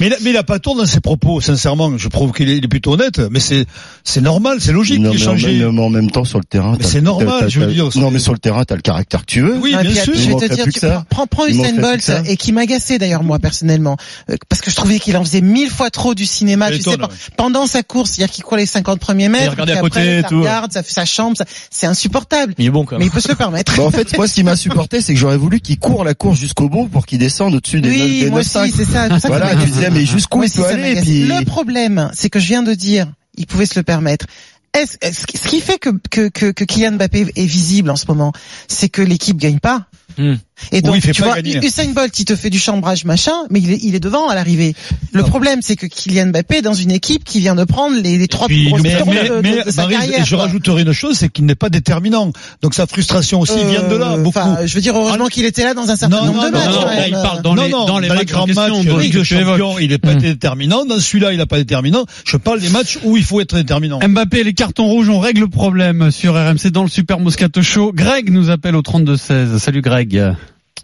mais, 0.00 0.06
il 0.06 0.12
a, 0.12 0.16
mais 0.22 0.30
il 0.30 0.36
a 0.36 0.42
pas 0.42 0.58
tort 0.58 0.76
dans 0.76 0.86
ses 0.86 1.00
propos, 1.00 1.40
sincèrement. 1.40 1.96
Je 1.98 2.08
trouve 2.08 2.32
qu'il 2.32 2.48
est, 2.48 2.56
il 2.58 2.64
est 2.64 2.68
plutôt 2.68 2.92
honnête. 2.94 3.20
Mais 3.30 3.40
c'est, 3.40 3.66
c'est 4.04 4.20
normal, 4.20 4.58
c'est 4.60 4.72
logique 4.72 5.00
Non, 5.00 5.10
mais 5.12 5.16
en, 5.22 5.24
changé. 5.24 5.58
mais 5.70 5.80
en 5.80 5.90
même 5.90 6.10
temps, 6.10 6.24
sur 6.24 6.38
le 6.38 6.44
terrain, 6.44 6.72
Mais 6.72 6.78
t'as- 6.84 6.88
c'est 6.88 7.00
normal, 7.00 7.48
je 7.50 7.60
veux 7.60 7.72
dire, 7.72 7.88
Non, 7.96 8.10
mais 8.10 8.18
sur 8.18 8.32
le 8.32 8.38
terrain, 8.38 8.64
t'as 8.64 8.76
le 8.76 8.82
caractère 8.82 9.20
que 9.20 9.26
tu 9.26 9.40
veux. 9.42 9.56
Oui, 9.58 9.74
Ah, 9.76 9.82
bien 9.82 9.94
sûr. 9.94 10.12
Je 10.14 10.20
Il 10.22 10.28
vais 10.36 10.48
te 10.48 10.54
dire, 10.54 10.64
tu 10.72 10.80
prends, 11.08 11.26
prends, 11.26 11.46
Il 11.46 11.56
Usain 11.60 11.74
Bolt 11.80 12.00
ça. 12.00 12.22
et 12.26 12.36
qui 12.36 12.52
m'agaçait 12.52 12.98
d'ailleurs 12.98 13.22
moi 13.22 13.38
personnellement 13.38 13.96
euh, 14.30 14.36
parce 14.48 14.60
que 14.60 14.70
je 14.70 14.76
trouvais 14.76 14.98
qu'il 14.98 15.16
en 15.16 15.24
faisait 15.24 15.40
mille 15.40 15.70
fois 15.70 15.90
trop 15.90 16.14
du 16.14 16.24
cinéma. 16.26 16.70
Tu 16.70 16.80
sais, 16.82 16.96
pendant 17.36 17.66
sa 17.66 17.82
course, 17.82 18.10
c'est-à-dire 18.12 18.32
qu'il 18.34 18.44
court 18.44 18.56
les 18.56 18.66
50 18.66 19.00
premiers 19.00 19.24
il 19.24 19.30
mètres, 19.30 19.50
regardait 19.52 19.72
puis 19.72 19.78
à 19.78 19.82
côté 19.82 20.20
regarde, 20.36 20.72
ça 20.72 20.82
fait 20.82 20.92
sa 20.92 21.04
chambre, 21.04 21.36
ça- 21.36 21.44
c'est 21.70 21.86
insupportable. 21.86 22.54
Il 22.58 22.66
est 22.66 22.70
bon 22.70 22.84
quand 22.84 22.98
Mais 22.98 23.06
il 23.06 23.10
peut 23.10 23.20
se 23.20 23.28
le 23.28 23.34
permettre. 23.34 23.78
En 23.80 23.90
fait, 23.90 24.16
moi, 24.16 24.28
ce 24.28 24.34
qui 24.34 24.42
m'a 24.44 24.56
supporté, 24.56 25.00
c'est 25.00 25.12
que 25.14 25.18
j'aurais 25.18 25.36
voulu 25.36 25.49
qu'il 25.58 25.78
court 25.80 26.04
la 26.04 26.14
course 26.14 26.38
jusqu'au 26.38 26.68
bout 26.68 26.86
pour 26.88 27.06
qu'il 27.06 27.18
descende 27.18 27.54
au-dessus 27.56 27.80
des 27.80 27.88
oui, 27.90 28.20
9, 28.22 28.30
moi 28.30 28.40
des 28.42 28.46
aussi, 28.46 28.58
9,5. 28.58 28.72
c'est 28.76 28.84
ça. 28.84 29.08
c'est 29.10 29.20
ça 29.20 29.28
Voilà, 29.28 29.56
tu 29.56 29.66
disais, 29.68 29.90
mais 29.90 30.04
jusqu'où 30.04 30.44
il 30.44 30.50
peut 30.50 30.62
ça 30.62 30.68
aller, 30.68 31.00
puis- 31.00 31.26
Le 31.26 31.44
problème, 31.44 32.10
c'est 32.14 32.30
que 32.30 32.38
je 32.38 32.46
viens 32.46 32.62
de 32.62 32.74
dire, 32.74 33.10
il 33.36 33.46
pouvait 33.46 33.66
se 33.66 33.76
le 33.78 33.82
permettre. 33.82 34.26
Est-ce, 34.72 34.96
est-ce- 35.00 35.24
ce 35.42 35.48
qui 35.48 35.60
fait 35.60 35.78
que, 35.80 35.90
que, 36.10 36.28
que, 36.28 36.52
que 36.52 36.62
Kylian 36.62 36.92
Mbappé 36.92 37.32
est 37.34 37.44
visible 37.46 37.90
en 37.90 37.96
ce 37.96 38.04
moment, 38.06 38.32
c'est 38.68 38.88
que 38.88 39.02
l'équipe 39.02 39.36
gagne 39.36 39.58
pas. 39.58 39.86
Hmm. 40.16 40.34
Et 40.72 40.82
donc, 40.82 40.92
Oui, 40.92 40.98
il 40.98 41.02
fait 41.02 41.12
tu 41.12 41.22
vois, 41.22 41.36
gagner. 41.36 41.58
Usain 41.64 41.90
Bolt, 41.94 42.18
il 42.18 42.24
te 42.24 42.36
fait 42.36 42.50
du 42.50 42.58
chambrage 42.58 43.04
machin, 43.04 43.32
mais 43.50 43.60
il 43.60 43.70
est, 43.72 43.78
il 43.82 43.94
est 43.94 44.00
devant 44.00 44.28
à 44.28 44.34
l'arrivée. 44.34 44.74
Le 45.12 45.22
problème, 45.22 45.60
c'est 45.62 45.76
que 45.76 45.86
Kylian 45.86 46.26
Mbappé 46.26 46.56
est 46.58 46.62
dans 46.62 46.74
une 46.74 46.90
équipe 46.90 47.24
qui 47.24 47.40
vient 47.40 47.54
de 47.54 47.64
prendre 47.64 47.96
les, 48.00 48.18
les 48.18 48.28
trois 48.28 48.46
plus 48.46 48.66
grosses 48.68 48.82
mais, 48.82 48.94
mais, 49.06 49.22
de, 49.28 49.28
de- 49.36 49.40
mais, 49.42 49.64
de 49.64 49.70
sa 49.70 49.86
carrière. 49.86 50.24
je 50.24 50.34
quoi. 50.36 50.44
rajouterai 50.44 50.82
une 50.82 50.92
chose, 50.92 51.16
c'est 51.16 51.28
qu'il 51.28 51.46
n'est 51.46 51.54
pas 51.54 51.68
déterminant. 51.70 52.32
Donc 52.62 52.74
sa 52.74 52.86
frustration 52.86 53.40
aussi 53.40 53.62
vient 53.64 53.82
de 53.88 53.96
là, 53.96 54.12
Euh, 54.12 54.16
beaucoup. 54.22 54.38
enfin, 54.38 54.58
je 54.66 54.74
veux 54.74 54.80
dire, 54.80 54.96
heureusement 54.96 55.26
qu'il 55.28 55.44
était 55.44 55.64
là 55.64 55.74
dans 55.74 55.90
un 55.90 55.96
certain 55.96 56.16
Non, 56.20 56.26
nombre 56.26 56.42
non, 56.42 56.48
de 56.48 56.52
non, 56.54 56.58
matchs. 56.60 56.74
non, 56.74 56.84
là, 56.86 57.06
il 57.08 57.12
parle 57.12 57.42
dans 57.42 57.54
non, 57.54 57.64
les- 57.64 57.70
non, 57.70 57.84
dans 57.86 57.98
les 57.98 58.08
matchs 58.08 58.26
grands 58.26 58.46
matchs, 58.46 58.72
Ligue 59.00 59.14
de. 59.14 59.22
Champions, 59.24 59.78
il 59.78 59.90
n'est 59.90 59.98
pas 59.98 60.12
Hum. 60.12 60.18
déterminant. 60.18 60.84
Dans 60.84 60.98
celui-là, 60.98 61.32
il 61.32 61.38
n'a 61.38 61.46
pas 61.46 61.56
déterminant. 61.58 62.04
Je 62.24 62.36
parle 62.36 62.60
des 62.60 62.68
matchs 62.68 62.98
où 63.04 63.16
il 63.16 63.24
faut 63.24 63.40
être 63.40 63.54
déterminant. 63.56 63.98
Mbappé, 64.06 64.44
les 64.44 64.52
cartons 64.54 64.86
rouges, 64.86 65.08
on 65.08 65.18
règle 65.20 65.40
le 65.40 65.48
problème 65.48 66.10
sur 66.10 66.34
RMC 66.34 66.70
dans 66.70 66.82
le 66.82 66.88
Super 66.88 67.18
Moscato 67.20 67.62
Show. 67.62 67.92
Greg 67.94 68.30
nous 68.30 68.50
appelle 68.50 68.76
au 68.76 68.82
32-16. 68.82 69.58
Salut 69.58 69.80
Greg. 69.82 70.34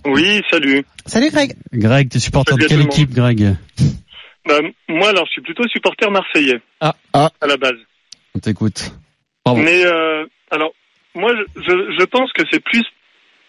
Oui, 0.07 0.43
salut. 0.51 0.85
Salut 1.05 1.31
Greg. 1.31 1.55
Greg, 1.73 2.09
t'es 2.09 2.19
supporter 2.19 2.57
de 2.57 2.63
Salut 2.63 2.69
quelle 2.69 2.87
équipe, 2.87 3.11
Greg 3.11 3.57
Bah, 4.47 4.61
moi, 4.89 5.09
alors, 5.09 5.27
je 5.27 5.33
suis 5.33 5.43
plutôt 5.43 5.67
supporter 5.69 6.11
marseillais. 6.11 6.61
Ah. 6.81 6.95
Ah. 7.13 7.31
À 7.41 7.47
la 7.47 7.57
base. 7.57 7.79
On 8.35 8.39
t'écoute. 8.39 8.93
Mais, 9.57 9.85
euh, 9.85 10.25
alors, 10.51 10.73
moi, 11.15 11.33
je, 11.35 11.63
je, 11.63 11.97
je 11.99 12.05
pense 12.05 12.33
que 12.33 12.43
c'est 12.51 12.63
plus 12.63 12.85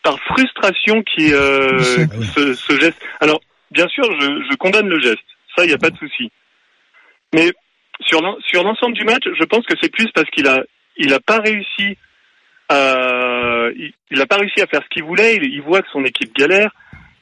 par 0.04 0.18
frustration 0.20 1.04
qui 1.04 1.34
euh, 1.34 1.80
ce, 1.80 2.54
ce 2.54 2.80
geste. 2.80 2.98
Alors, 3.20 3.42
bien 3.72 3.88
sûr, 3.88 4.04
je, 4.20 4.26
je 4.50 4.56
condamne 4.58 4.88
le 4.88 5.00
geste. 5.00 5.26
Ça, 5.56 5.64
il 5.64 5.68
n'y 5.68 5.74
a 5.74 5.78
pas 5.78 5.90
de 5.90 5.98
souci. 5.98 6.32
Mais 7.34 7.52
sur 8.06 8.22
l'ensemble 8.22 8.94
du 8.94 9.04
match, 9.04 9.24
je 9.26 9.46
pense 9.46 9.66
que 9.66 9.74
c'est 9.82 9.92
plus 9.92 10.08
parce 10.14 10.30
qu'il 10.30 10.48
a 10.48 10.62
il 10.98 11.14
a 11.14 11.20
pas 11.20 11.40
réussi 11.40 11.98
à 12.70 13.70
il, 13.76 13.94
il 14.12 14.22
a 14.22 14.26
pas 14.26 14.38
réussi 14.38 14.62
à 14.62 14.68
faire 14.68 14.82
ce 14.84 14.90
qu'il 14.90 15.04
voulait. 15.04 15.36
Il, 15.36 15.54
il 15.54 15.62
voit 15.62 15.82
que 15.82 15.90
son 15.92 16.04
équipe 16.04 16.36
galère. 16.36 16.72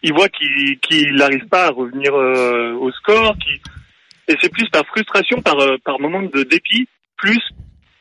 Il 0.03 0.13
voit 0.13 0.29
qu'il 0.29 0.79
qu'il 0.79 1.15
n'arrive 1.15 1.47
pas 1.47 1.65
à 1.65 1.69
revenir 1.71 2.13
euh, 2.13 2.73
au 2.73 2.91
score. 2.91 3.35
et 4.27 4.35
c'est 4.41 4.51
plus 4.51 4.69
par 4.69 4.85
frustration, 4.85 5.41
par 5.41 5.59
euh, 5.59 5.77
par 5.83 5.99
moment 5.99 6.21
de 6.21 6.43
dépit, 6.43 6.87
plus 7.17 7.41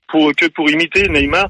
pour 0.08 0.32
que 0.34 0.46
pour 0.46 0.70
imiter 0.70 1.08
Neymar. 1.08 1.48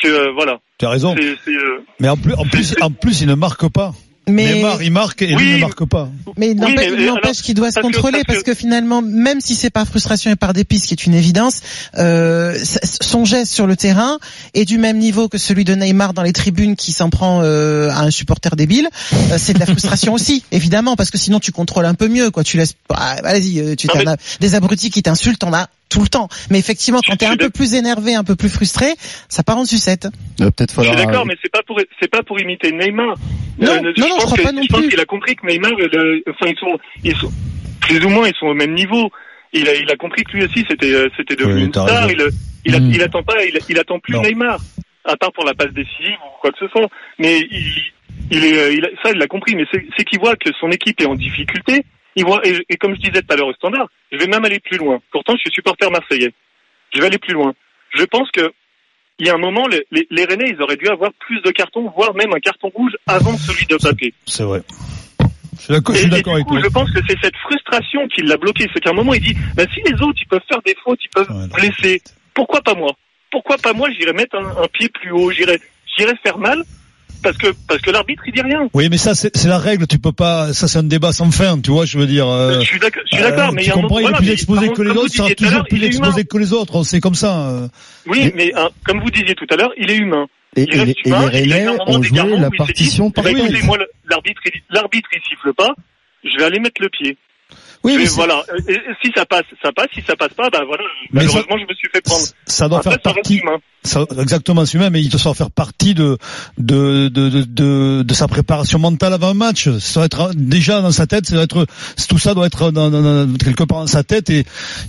Que 0.00 0.08
euh, 0.08 0.32
voilà. 0.32 0.58
Tu 0.78 0.86
as 0.86 0.90
raison. 0.90 1.14
Euh, 1.16 1.84
Mais 2.00 2.08
en 2.08 2.16
plus, 2.16 2.34
en 2.34 2.44
plus, 2.44 2.74
en 2.80 2.90
plus, 2.90 3.20
il 3.20 3.28
ne 3.28 3.34
marque 3.34 3.70
pas. 3.72 3.92
Mais, 4.28 4.54
Neymar, 4.54 4.82
il 4.82 4.90
marque 4.90 5.22
et 5.22 5.26
lui 5.26 5.36
Oui. 5.36 5.52
ne 5.54 5.58
marque 5.58 5.84
pas. 5.84 6.08
mais 6.36 6.50
il 6.52 6.56
n'empêche 6.56 6.90
mais 6.96 7.06
n'empêche 7.06 7.42
qu'il 7.42 7.54
doit 7.54 7.70
se 7.70 7.74
parce 7.74 7.86
contrôler 7.86 8.22
parce 8.24 8.38
parce 8.38 8.38
que- 8.42 8.50
que 8.52 8.54
finalement, 8.56 9.02
même 9.02 9.40
si 9.40 9.54
c'est 9.54 9.70
par 9.70 9.86
frustration 9.86 10.30
et 10.30 10.36
par 10.36 10.52
dépit, 10.54 10.78
ce 10.78 10.86
qui 10.86 10.94
est 10.94 11.04
une 11.06 11.14
évidence, 11.14 11.60
euh, 11.98 12.58
son 13.02 13.24
geste 13.24 13.52
sur 13.52 13.66
le 13.66 13.76
terrain 13.76 14.18
est 14.54 14.64
du 14.64 14.78
même 14.78 14.98
niveau 14.98 15.28
que 15.28 15.38
celui 15.38 15.64
de 15.64 15.74
Neymar 15.74 16.14
dans 16.14 16.22
les 16.22 16.32
tribunes 16.32 16.76
qui 16.76 16.92
s'en 16.92 17.10
prend 17.10 17.42
euh, 17.42 17.90
à 17.90 18.00
un 18.00 18.10
supporter 18.10 18.56
débile. 18.56 18.88
Euh, 19.12 19.36
c'est 19.38 19.52
de 19.52 19.58
la 19.60 19.66
frustration 19.66 20.12
aussi, 20.14 20.42
évidemment, 20.52 20.96
parce 20.96 21.10
que 21.10 21.18
sinon 21.18 21.40
tu 21.40 21.52
contrôles 21.52 21.86
un 21.86 21.94
peu 21.94 22.08
mieux, 22.08 22.30
quoi. 22.30 22.44
Tu 22.44 22.56
laisses, 22.56 22.74
ah, 22.94 23.16
vas-y, 23.22 23.60
euh, 23.60 23.74
tu 23.76 23.86
Non, 23.88 23.94
mais- 23.98 24.08
as 24.08 24.16
des 24.40 24.54
abrutis 24.54 24.90
qui 24.90 25.02
t'insultent, 25.02 25.44
on 25.44 25.52
a 25.52 25.68
tout 25.88 26.00
le 26.02 26.08
temps. 26.08 26.28
Mais 26.50 26.58
effectivement, 26.58 27.00
quand 27.06 27.16
t'es 27.16 27.26
un 27.26 27.36
peu 27.36 27.50
plus 27.50 27.74
énervé, 27.74 28.14
un 28.14 28.24
peu 28.24 28.34
plus 28.36 28.48
frustré, 28.48 28.86
ça 29.28 29.42
part 29.42 29.58
en 29.58 29.64
sucette. 29.64 30.08
Va 30.38 30.50
peut-être 30.50 30.74
Je 30.74 30.80
suis 30.80 30.88
falloir. 30.90 31.06
d'accord, 31.06 31.26
mais 31.26 31.34
c'est 31.42 31.52
pas 31.52 31.62
pour 31.66 31.80
c'est 32.00 32.10
pas 32.10 32.22
pour 32.22 32.40
imiter 32.40 32.72
Neymar. 32.72 33.14
Non, 33.58 33.70
Euh, 33.70 33.80
non, 33.80 33.92
je 33.96 34.00
non, 34.00 34.08
pense 34.08 34.20
je 34.20 34.24
crois 34.26 34.36
que- 34.38 34.42
pas 34.42 34.52
non 34.52 34.62
Je 34.62 34.68
pense 34.68 34.86
qu'il 34.88 35.00
a 35.00 35.04
compris 35.04 35.36
que 35.36 35.46
Neymar, 35.46 35.72
euh, 35.78 36.20
enfin 36.30 36.46
ils 36.50 36.58
sont 36.58 36.78
ils 37.04 37.16
sont 37.16 37.30
plus 37.80 38.04
ou 38.04 38.08
moins 38.08 38.26
ils 38.28 38.34
sont 38.36 38.46
au 38.46 38.54
même 38.54 38.74
niveau. 38.74 39.10
Il 39.52 39.68
a 39.68 39.74
il 39.74 39.88
a 39.90 39.96
compris 39.96 40.24
que 40.24 40.32
lui 40.36 40.44
aussi 40.44 40.64
c'était 40.68 40.92
euh, 40.92 41.08
c'était 41.16 41.36
devenu 41.36 41.54
Oui, 41.54 41.64
une 41.66 41.72
star. 41.72 41.86
raison. 41.86 42.08
Il 42.10 42.20
euh, 42.22 42.30
il, 42.64 42.74
a- 42.74 42.80
Mm. 42.80 42.90
il 42.92 43.02
attend 43.02 43.22
pas 43.22 43.44
il, 43.44 43.58
il 43.68 43.78
attend 43.78 44.00
plus 44.00 44.14
Non. 44.14 44.22
Neymar 44.22 44.58
à 45.04 45.16
part 45.16 45.32
pour 45.32 45.44
la 45.44 45.54
passe 45.54 45.72
décisive 45.72 46.16
ou 46.26 46.40
quoi 46.40 46.50
que 46.50 46.58
ce 46.58 46.68
soit. 46.68 46.88
Mais 47.18 47.40
il 47.50 47.72
il 48.30 48.44
est 48.44 48.58
euh, 48.58 48.72
il 48.72 48.84
a- 48.84 48.88
ça 49.02 49.10
il 49.12 49.18
l'a 49.18 49.26
compris. 49.28 49.54
Mais 49.54 49.64
c'est 49.72 49.84
c'est 49.96 50.04
qu'il 50.04 50.18
voit 50.18 50.34
que 50.34 50.50
son 50.60 50.70
équipe 50.70 51.00
est 51.00 51.06
en 51.06 51.14
difficulté. 51.14 51.84
Et, 52.16 52.22
et 52.68 52.76
comme 52.76 52.94
je 52.94 53.00
disais 53.00 53.22
tout 53.22 53.32
à 53.32 53.36
l'heure 53.36 53.48
au 53.48 53.54
standard, 53.54 53.88
je 54.12 54.18
vais 54.18 54.26
même 54.26 54.44
aller 54.44 54.60
plus 54.60 54.78
loin. 54.78 55.00
Pourtant 55.10 55.34
je 55.34 55.40
suis 55.40 55.50
supporter 55.52 55.90
marseillais. 55.90 56.32
Je 56.94 57.00
vais 57.00 57.06
aller 57.06 57.18
plus 57.18 57.34
loin. 57.34 57.54
Je 57.94 58.04
pense 58.04 58.30
que 58.30 58.52
il 59.18 59.26
y 59.26 59.30
a 59.30 59.34
un 59.34 59.38
moment, 59.38 59.68
les, 59.68 59.86
les, 59.92 60.06
les 60.10 60.24
Rennais, 60.24 60.50
ils 60.50 60.60
auraient 60.60 60.76
dû 60.76 60.88
avoir 60.88 61.12
plus 61.20 61.40
de 61.42 61.50
cartons, 61.50 61.88
voire 61.96 62.14
même 62.14 62.32
un 62.34 62.40
carton 62.40 62.68
rouge 62.74 62.96
avant 63.06 63.36
celui 63.36 63.64
de 63.66 63.76
Mbappé. 63.76 64.12
C'est 64.26 64.42
vrai. 64.42 64.62
Je 65.56 65.62
suis 65.62 66.08
d'accord, 66.08 66.34
avec 66.34 66.46
coup, 66.46 66.54
toi. 66.54 66.62
je 66.64 66.68
pense 66.68 66.90
que 66.90 66.98
c'est 67.08 67.16
cette 67.22 67.36
frustration 67.36 68.08
qui 68.08 68.22
l'a 68.22 68.36
bloqué. 68.36 68.66
C'est 68.74 68.80
qu'à 68.80 68.90
un 68.90 68.94
moment, 68.94 69.14
il 69.14 69.22
dit, 69.22 69.36
bah, 69.54 69.62
si 69.72 69.80
les 69.88 70.02
autres, 70.02 70.18
ils 70.20 70.26
peuvent 70.26 70.42
faire 70.48 70.60
des 70.66 70.74
fautes, 70.82 70.98
ils 71.04 71.08
peuvent 71.10 71.30
Ouais, 71.30 71.46
blesser, 71.54 72.02
pourquoi 72.34 72.60
pas 72.60 72.74
moi? 72.74 72.90
Pourquoi 73.30 73.56
pas 73.58 73.72
moi 73.72 73.88
J'irais 73.96 74.12
mettre 74.12 74.36
un, 74.36 74.62
un 74.62 74.66
pied 74.66 74.88
plus 74.88 75.12
haut, 75.12 75.30
j'irais 75.30 75.58
faire 76.24 76.38
mal, 76.38 76.64
parce 77.24 77.36
que 77.38 77.48
parce 77.66 77.80
que 77.80 77.90
l'arbitre, 77.90 78.22
il 78.28 78.32
dit 78.32 78.40
rien. 78.42 78.68
Oui, 78.72 78.88
mais 78.88 78.96
ça, 78.98 79.16
c'est 79.16 79.36
c'est 79.36 79.48
la 79.48 79.58
règle. 79.58 79.88
Tu 79.88 79.98
peux 79.98 80.12
pas. 80.12 80.52
Ça, 80.52 80.68
c'est 80.68 80.78
un 80.78 80.84
débat 80.84 81.10
sans 81.12 81.32
fin. 81.32 81.58
Tu 81.60 81.72
vois, 81.72 81.84
je 81.86 81.98
veux 81.98 82.06
dire. 82.06 82.28
euh, 82.28 82.60
je 82.60 82.66
suis 82.66 82.78
d'accord, 82.78 83.02
je 83.10 83.16
suis 83.16 83.24
euh, 83.24 83.30
d'accord, 83.30 83.52
mais 83.52 83.62
il 83.62 83.64
y 83.64 83.70
tu 83.70 83.72
a 83.72 83.78
un 83.78 83.80
comprends, 83.80 83.98
il 83.98 84.06
est 84.06 84.12
plus 84.12 84.30
exposé 84.30 84.68
que 84.72 84.82
les 84.82 84.90
autres. 84.90 85.00
vous 85.02 85.08
sera 85.08 85.22
disiez 85.28 85.34
tout 85.34 85.44
à 85.44 85.46
toujours 85.48 85.58
l'heure, 85.58 85.66
plus 85.68 85.76
il 85.78 85.84
est 85.84 85.86
humain. 85.88 85.96
exposé 86.06 86.24
que 86.24 86.38
les 86.38 86.52
autres. 86.52 86.84
C'est 86.84 87.00
comme 87.00 87.14
ça. 87.16 87.48
euh. 87.48 87.68
Oui, 88.06 88.30
mais 88.36 88.52
hein, 88.54 88.68
comme 88.84 89.00
vous 89.00 89.10
disiez 89.10 89.34
tout 89.34 89.46
à 89.50 89.56
l'heure, 89.56 89.72
il 89.76 89.90
est 89.90 89.96
humain. 89.96 90.26
Et, 90.56 90.62
Il 90.62 90.88
et 90.88 90.90
et 90.90 91.08
humain, 91.08 91.28
les 91.30 91.40
il 91.40 91.52
Rennais 91.52 91.66
un 91.66 91.72
moment 91.72 91.84
ont 91.88 92.02
joué 92.02 92.18
la 92.18 92.48
il 92.52 92.56
partition 92.56 93.06
dit, 93.06 93.12
bah, 93.16 93.22
parfaite. 93.22 93.38
écoutez, 93.42 93.62
moi, 93.62 93.76
le- 93.78 93.88
l'arbitre, 94.08 94.40
il- 94.46 94.62
l'arbitre, 94.70 95.08
il 95.12 95.20
siffle 95.28 95.52
pas, 95.52 95.74
je 96.22 96.38
vais 96.38 96.44
aller 96.44 96.60
mettre 96.60 96.80
le 96.80 96.88
pied. 96.90 97.16
Oui, 97.84 97.96
mais 97.98 98.06
voilà. 98.06 98.42
Et- 98.66 98.72
et 98.72 98.80
si 99.04 99.12
ça 99.14 99.26
passe, 99.26 99.44
ça 99.62 99.70
passe. 99.72 99.88
Si 99.94 100.00
ça 100.02 100.16
passe 100.16 100.32
pas, 100.32 100.48
bah 100.50 100.62
voilà. 100.66 100.82
Mais 101.12 101.20
ça- 101.20 101.26
Malheureusement, 101.26 101.58
je 101.58 101.70
me 101.70 101.74
suis 101.74 101.88
fait 101.92 102.00
prendre. 102.00 102.24
ça 102.46 102.68
doit 102.68 102.78
Après, 102.78 102.90
faire 102.92 103.00
partie. 103.02 103.42
Ça, 103.82 104.06
exactement, 104.18 104.64
c'est 104.64 104.78
humain, 104.78 104.88
mais 104.88 105.02
il 105.02 105.10
doit 105.10 105.34
faire 105.34 105.50
partie 105.50 105.92
de 105.92 106.16
de, 106.56 107.08
de 107.08 107.28
de 107.28 107.42
de 107.44 108.02
de 108.02 108.14
sa 108.14 108.26
préparation 108.26 108.78
mentale 108.78 109.12
avant 109.12 109.28
un 109.28 109.34
match. 109.34 109.68
Ça 109.78 110.00
doit 110.00 110.06
être 110.06 110.34
déjà 110.34 110.80
dans 110.80 110.92
sa 110.92 111.06
tête. 111.06 111.26
Ça 111.26 111.34
doit 111.34 111.44
être 111.44 111.66
tout 112.08 112.18
ça 112.18 112.32
doit 112.32 112.46
être 112.46 112.70
dans, 112.70 112.90
dans- 112.90 113.02
dans- 113.26 113.34
quelque 113.36 113.64
part 113.64 113.80
dans 113.80 113.86
sa 113.86 114.02
tête 114.02 114.30
et 114.30 114.44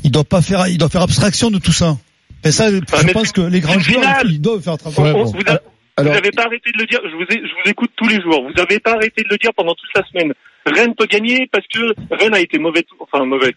il 0.05 0.12
doit 0.12 0.23
pas 0.23 0.41
faire 0.41 0.65
il 0.67 0.77
doit 0.77 0.88
faire 0.89 1.01
abstraction 1.01 1.51
de 1.51 1.60
tout 1.60 1.73
ça. 1.73 1.97
Et 2.45 2.51
ça, 2.51 2.71
je 2.71 2.79
Ah, 2.93 3.01
pense 3.12 3.31
que 3.34 3.41
les 3.41 3.60
grands 3.60 3.77
joueurs 3.79 4.01
final. 4.03 4.27
ils 4.31 4.39
doivent 4.39 4.62
faire 4.62 4.73
On- 4.86 4.91
travail. 4.91 5.13
on- 5.13 5.25
vous, 5.25 5.39
a- 5.47 5.60
Alors- 5.97 6.13
vous 6.13 6.17
avez 6.19 6.31
pas 6.31 6.43
arrêté 6.43 6.71
de 6.71 6.77
le 6.79 6.86
dire. 6.86 6.99
Je 7.03 7.15
vous, 7.15 7.23
ai- 7.23 7.41
je 7.45 7.53
vous 7.53 7.69
écoute 7.69 7.89
tous 7.97 8.08
les 8.08 8.21
jours. 8.21 8.43
Vous 8.47 8.62
avez 8.62 8.79
pas 8.79 8.93
arrêté 8.93 9.23
de 9.23 9.27
le 9.29 9.38
dire 9.38 9.51
pendant 9.55 9.73
toute 9.73 9.89
la 9.95 10.03
semaine. 10.08 10.31
Rennes 10.65 10.95
peut 10.95 11.06
gagner 11.06 11.47
parce 11.51 11.67
que 11.67 11.93
Rennes 12.12 12.34
a 12.34 12.39
été 12.39 12.58
mauvais. 12.58 12.86
Enfin 12.99 13.25
mauvais. 13.25 13.56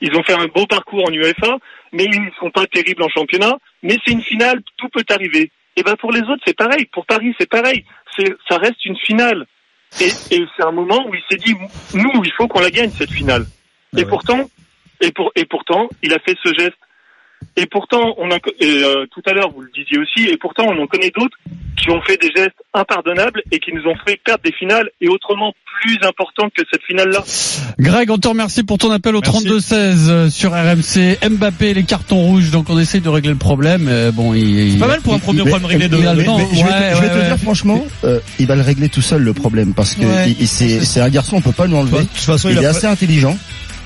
Ils 0.00 0.14
ont 0.16 0.22
fait 0.22 0.34
un 0.34 0.46
beau 0.46 0.66
parcours 0.66 1.04
en 1.08 1.12
UEFA, 1.12 1.58
mais 1.92 2.04
ils 2.04 2.30
sont 2.38 2.50
pas 2.50 2.66
terribles 2.66 3.02
en 3.02 3.08
championnat. 3.08 3.56
Mais 3.82 3.96
c'est 4.04 4.12
une 4.12 4.22
finale, 4.22 4.60
tout 4.76 4.88
peut 4.88 5.04
arriver. 5.10 5.50
Et 5.76 5.82
ben 5.82 5.96
pour 5.96 6.12
les 6.12 6.20
autres, 6.22 6.42
c'est 6.46 6.56
pareil. 6.56 6.86
Pour 6.92 7.06
Paris, 7.06 7.34
c'est 7.38 7.48
pareil. 7.48 7.84
C'est, 8.16 8.34
ça 8.48 8.58
reste 8.58 8.84
une 8.84 8.96
finale. 8.96 9.46
Et, 10.00 10.08
et 10.34 10.44
c'est 10.56 10.64
un 10.64 10.72
moment 10.72 11.06
où 11.08 11.14
il 11.14 11.22
s'est 11.30 11.36
dit, 11.36 11.54
nous, 11.94 12.24
il 12.24 12.32
faut 12.32 12.46
qu'on 12.48 12.60
la 12.60 12.70
gagne 12.70 12.90
cette 12.90 13.12
finale. 13.12 13.46
Ah 13.46 14.00
et 14.00 14.04
ouais. 14.04 14.08
pourtant, 14.08 14.50
et 15.00 15.12
pour, 15.12 15.32
et 15.34 15.44
pourtant, 15.44 15.88
il 16.02 16.12
a 16.12 16.18
fait 16.18 16.36
ce 16.42 16.52
geste. 16.54 16.78
Et 17.56 17.66
pourtant, 17.66 18.14
on 18.18 18.30
a, 18.30 18.36
et, 18.60 18.84
euh, 18.84 19.04
tout 19.12 19.22
à 19.26 19.32
l'heure 19.32 19.50
vous 19.52 19.62
le 19.62 19.70
disiez 19.74 19.98
aussi, 19.98 20.28
et 20.28 20.36
pourtant 20.36 20.64
on 20.68 20.80
en 20.82 20.86
connaît 20.86 21.10
d'autres 21.16 21.36
qui 21.76 21.90
ont 21.90 22.00
fait 22.02 22.16
des 22.20 22.30
gestes 22.36 22.56
impardonnables 22.74 23.42
et 23.52 23.58
qui 23.58 23.72
nous 23.72 23.82
ont 23.86 23.94
fait 24.06 24.18
perdre 24.24 24.42
des 24.44 24.52
finales 24.52 24.88
et 25.00 25.08
autrement 25.08 25.52
plus 25.80 25.96
importantes 26.02 26.52
que 26.56 26.64
cette 26.72 26.82
finale-là. 26.82 27.22
Greg, 27.78 28.10
on 28.10 28.18
te 28.18 28.26
remercie 28.28 28.64
pour 28.64 28.78
ton 28.78 28.90
appel 28.90 29.14
au 29.14 29.20
Merci. 29.20 29.46
32-16 29.46 29.74
euh, 30.08 30.28
sur 30.30 30.50
RMC. 30.52 31.18
Mbappé, 31.30 31.74
les 31.74 31.84
cartons 31.84 32.16
rouges, 32.20 32.50
donc 32.50 32.68
on 32.70 32.78
essaye 32.78 33.00
de 33.00 33.08
régler 33.08 33.30
le 33.30 33.36
problème. 33.38 33.86
euh, 33.88 34.10
Bon, 34.10 34.34
il, 34.34 34.72
C'est 34.72 34.78
pas 34.78 34.88
mal 34.88 35.00
pour 35.00 35.14
un 35.14 35.18
premier 35.20 35.40
problème 35.40 35.64
réglé 35.64 35.88
de. 35.88 35.96
Mais- 35.96 36.02
je 36.02 36.08
vais, 36.16 36.24
te- 36.24 36.28
Ouais, 36.30 36.40
je 36.50 36.56
vais 36.64 37.06
ouais, 37.06 37.08
te 37.10 37.18
ouais. 37.18 37.24
dire 37.26 37.38
franchement, 37.38 37.86
euh, 38.04 38.18
il 38.40 38.46
va 38.46 38.56
le 38.56 38.62
régler 38.62 38.88
tout 38.88 39.02
seul 39.02 39.22
le 39.22 39.32
problème 39.32 39.72
parce 39.74 39.94
que 39.94 40.02
Ouais. 40.02 40.30
il- 40.30 40.40
il- 40.42 40.48
c'est 40.48 40.80
c'est 40.80 41.00
un 41.00 41.10
garçon, 41.10 41.36
on 41.36 41.40
peut 41.40 41.52
pas 41.52 41.66
lui 41.66 41.74
De 41.74 41.98
toute 41.98 42.10
façon, 42.18 42.48
Il, 42.48 42.56
il, 42.56 42.62
est 42.62 42.66
a 42.66 42.70
assez 42.70 42.86
intelligent 42.86 43.36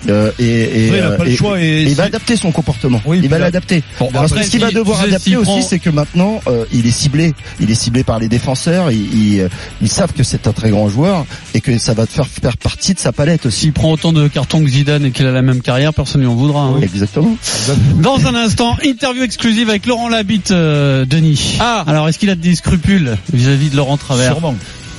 euh, 0.08 0.30
et, 0.38 0.86
et, 0.86 0.90
pas, 0.90 0.96
il 0.96 1.00
a 1.02 1.06
euh, 1.06 1.16
pas 1.16 1.24
le 1.24 1.30
et- 1.30 1.36
choix 1.36 1.60
et, 1.60 1.64
et 1.64 1.82
il 1.82 1.94
va 1.94 2.04
adapter 2.04 2.36
son 2.36 2.50
comportement. 2.52 3.00
Oui, 3.06 3.20
il 3.22 3.28
va 3.28 3.38
l'adapter. 3.38 3.82
Bon, 3.98 4.08
Parce 4.12 4.30
que 4.30 4.34
après, 4.36 4.46
ce 4.46 4.50
qu'il 4.50 4.60
va 4.60 4.70
devoir 4.70 5.00
adapter 5.00 5.36
aussi, 5.36 5.44
prend- 5.50 5.62
c'est 5.62 5.78
que 5.78 5.90
maintenant, 5.90 6.40
euh, 6.48 6.64
il 6.72 6.86
est 6.86 6.90
ciblé. 6.90 7.34
Il 7.60 7.70
est 7.70 7.74
ciblé 7.74 8.04
par 8.04 8.18
les 8.18 8.28
défenseurs. 8.28 8.90
Ils, 8.90 9.36
ils, 9.36 9.48
ils 9.80 9.88
savent 9.88 10.12
que 10.12 10.22
c'est 10.22 10.46
un 10.46 10.52
très 10.52 10.70
grand 10.70 10.88
joueur 10.88 11.24
et 11.54 11.60
que 11.60 11.78
ça 11.78 11.94
va 11.94 12.06
te 12.06 12.12
faire 12.12 12.26
faire 12.26 12.56
partie 12.56 12.94
de 12.94 12.98
sa 12.98 13.12
palette 13.12 13.46
aussi. 13.46 13.60
S'il 13.62 13.72
prend 13.72 13.92
autant 13.92 14.12
de 14.12 14.26
cartons 14.28 14.62
que 14.64 14.68
Zidane 14.70 15.04
et 15.06 15.10
qu'il 15.12 15.26
a 15.26 15.30
la 15.30 15.42
même 15.42 15.60
carrière, 15.62 15.92
personne 15.94 16.20
ne 16.22 16.26
lui 16.26 16.32
en 16.32 16.36
voudra. 16.36 16.62
hein. 16.62 16.80
Exactement. 16.82 17.36
Dans 18.00 18.26
un 18.26 18.34
instant, 18.34 18.76
interview 18.84 19.22
exclusive 19.22 19.68
avec 19.70 19.86
Laurent 19.86 20.08
Labitte, 20.08 20.50
euh, 20.50 21.04
Denis. 21.04 21.56
Ah. 21.60 21.84
Alors, 21.86 22.08
est-ce 22.08 22.18
qu'il 22.18 22.30
a 22.30 22.34
des 22.34 22.54
scrupules 22.56 23.16
vis-à-vis 23.32 23.70
de 23.70 23.76
Laurent 23.76 23.96
Travers? 23.98 24.32
Sûrement. 24.32 24.54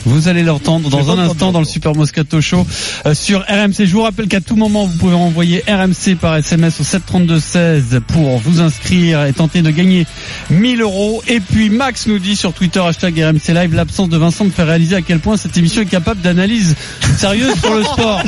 Vous 0.05 0.27
allez 0.27 0.43
l'entendre 0.43 0.89
dans 0.89 1.11
un 1.11 1.17
instant 1.19 1.51
dans 1.51 1.59
le. 1.59 1.65
Super 1.65 1.95
Moscato 1.95 2.39
Show 2.41 2.67
euh, 3.05 3.13
sur 3.13 3.39
RMC. 3.41 3.85
Je 3.85 3.93
vous 3.93 4.01
rappelle 4.03 4.27
qu'à 4.27 4.41
tout 4.41 4.55
moment, 4.55 4.85
vous 4.85 4.97
pouvez 4.97 5.15
envoyer 5.15 5.63
RMC 5.67 6.15
par 6.19 6.35
SMS 6.35 6.79
au 6.79 6.83
732-16 6.83 7.99
pour 8.01 8.37
vous 8.37 8.61
inscrire 8.61 9.23
et 9.25 9.33
tenter 9.33 9.61
de 9.61 9.69
gagner 9.71 10.05
1000 10.49 10.81
euros. 10.81 11.23
Et 11.27 11.39
puis 11.39 11.69
Max 11.69 12.05
nous 12.07 12.19
dit 12.19 12.35
sur 12.35 12.53
Twitter, 12.53 12.79
hashtag 12.79 13.17
RMC 13.19 13.53
Live, 13.53 13.73
l'absence 13.73 14.09
de 14.09 14.17
Vincent 14.17 14.45
me 14.45 14.49
fait 14.51 14.63
réaliser 14.63 14.95
à 14.95 15.01
quel 15.01 15.19
point 15.19 15.37
cette 15.37 15.57
émission 15.57 15.81
est 15.81 15.85
capable 15.87 16.21
d'analyse 16.21 16.75
sérieuse 17.17 17.55
sur 17.59 17.73
le 17.73 17.83
sport. 17.83 18.21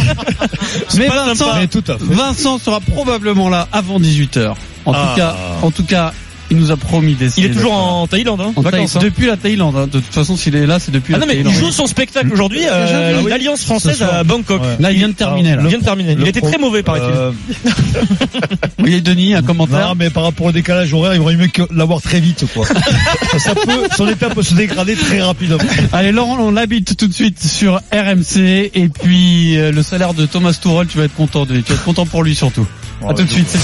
Mais 0.98 1.08
Vincent, 1.08 1.46
Mais. 1.58 2.16
Vincent 2.16 2.58
sera 2.58 2.80
probablement 2.80 3.50
là 3.50 3.68
avant 3.72 4.00
18h. 4.00 4.54
En 4.86 4.94
Ah. 4.94 5.10
tout 5.10 5.20
cas, 5.20 5.36
en 5.62 5.72
tout 5.72 5.84
cas, 5.84 6.14
Il 6.52 6.58
nous 6.58 6.70
a 6.72 6.78
promis 6.78 7.16
d'essayer. 7.16 7.48
Il 7.48 7.52
est 7.52 7.56
toujours 7.56 7.74
en 7.74 8.06
Thaïlande, 8.06 8.40
hein, 8.40 8.54
En 8.56 8.62
vacances. 8.62 8.94
Thaïlande. 8.94 8.96
hein. 8.96 9.00
Depuis 9.02 9.26
la 9.26 9.36
Thaïlande. 9.38 9.76
hein. 9.78 9.88
De 9.88 10.00
toute 10.00 10.14
façon, 10.14 10.38
s'il 10.38 10.56
est 10.56 10.68
là, 10.68 10.78
c'est 10.80 10.92
depuis 10.92 11.16
Ah 11.16 11.18
la 11.18 11.22
non 11.26 11.28
mais 11.28 11.34
Thaïlande. 11.38 11.54
il 11.56 11.60
joue 11.60 11.72
son 11.72 11.88
spectacle 11.88 12.32
aujourd'hui 12.32 12.62
euh, 12.70 13.14
Ah 13.18 13.22
oui. 13.24 13.30
l'Alliance 13.32 13.64
française 13.64 14.04
à 14.04 14.24
Bangkok. 14.24 14.62
Ouais. 14.62 14.68
Là, 14.80 14.92
il 14.92 14.98
vient 15.00 15.08
de 15.10 15.14
terminer. 15.14 15.56
Là. 15.56 15.62
Il 15.64 15.70
vient 15.70 15.80
de 15.80 15.84
terminer. 15.84 16.16
Il 16.20 16.28
était 16.28 16.40
pro- 16.42 16.50
très 16.50 16.60
mauvais 16.60 16.84
paraît-il. 16.84 17.12
Euh, 17.16 17.32
Oui, 18.80 19.02
Denis, 19.02 19.34
un 19.34 19.42
commentaire. 19.42 19.88
non, 19.90 19.96
mais 19.98 20.10
par 20.10 20.24
rapport 20.24 20.48
au 20.48 20.52
décalage 20.52 20.94
horaire, 20.94 21.14
il 21.16 21.18
vaudrait 21.20 21.36
mieux 21.38 21.48
que 21.48 21.64
l'avoir 21.74 22.02
très 22.02 22.20
vite, 22.20 22.46
quoi. 22.54 22.66
ça 23.38 23.56
peut, 23.56 23.88
son 23.98 24.08
état 24.08 24.30
peut 24.30 24.44
se 24.44 24.54
dégrader 24.54 24.96
très 24.96 25.22
rapidement. 25.22 25.58
Allez, 25.92 26.12
Laurent, 26.12 26.38
on 26.40 26.52
l'habite 26.52 26.96
tout 26.96 27.08
de 27.08 27.14
suite 27.14 27.42
sur 27.44 27.82
RMC. 27.92 28.70
Et 28.76 28.90
puis, 28.90 29.58
euh, 29.58 29.72
le 29.72 29.82
salaire 29.82 30.14
de 30.14 30.26
Thomas 30.26 30.54
Tuchel, 30.54 30.88
tu 30.88 30.98
vas 31.00 31.06
être 31.06 31.16
content 31.16 31.46
de, 31.46 31.56
tu 31.62 31.72
vas 31.72 31.76
être 31.76 31.84
content 31.84 32.06
pour 32.06 32.22
lui 32.24 32.36
surtout. 32.36 32.68
À 33.08 33.14
tout 33.14 33.24
de 33.24 33.30
suite. 33.30 33.46
c'est 33.50 33.58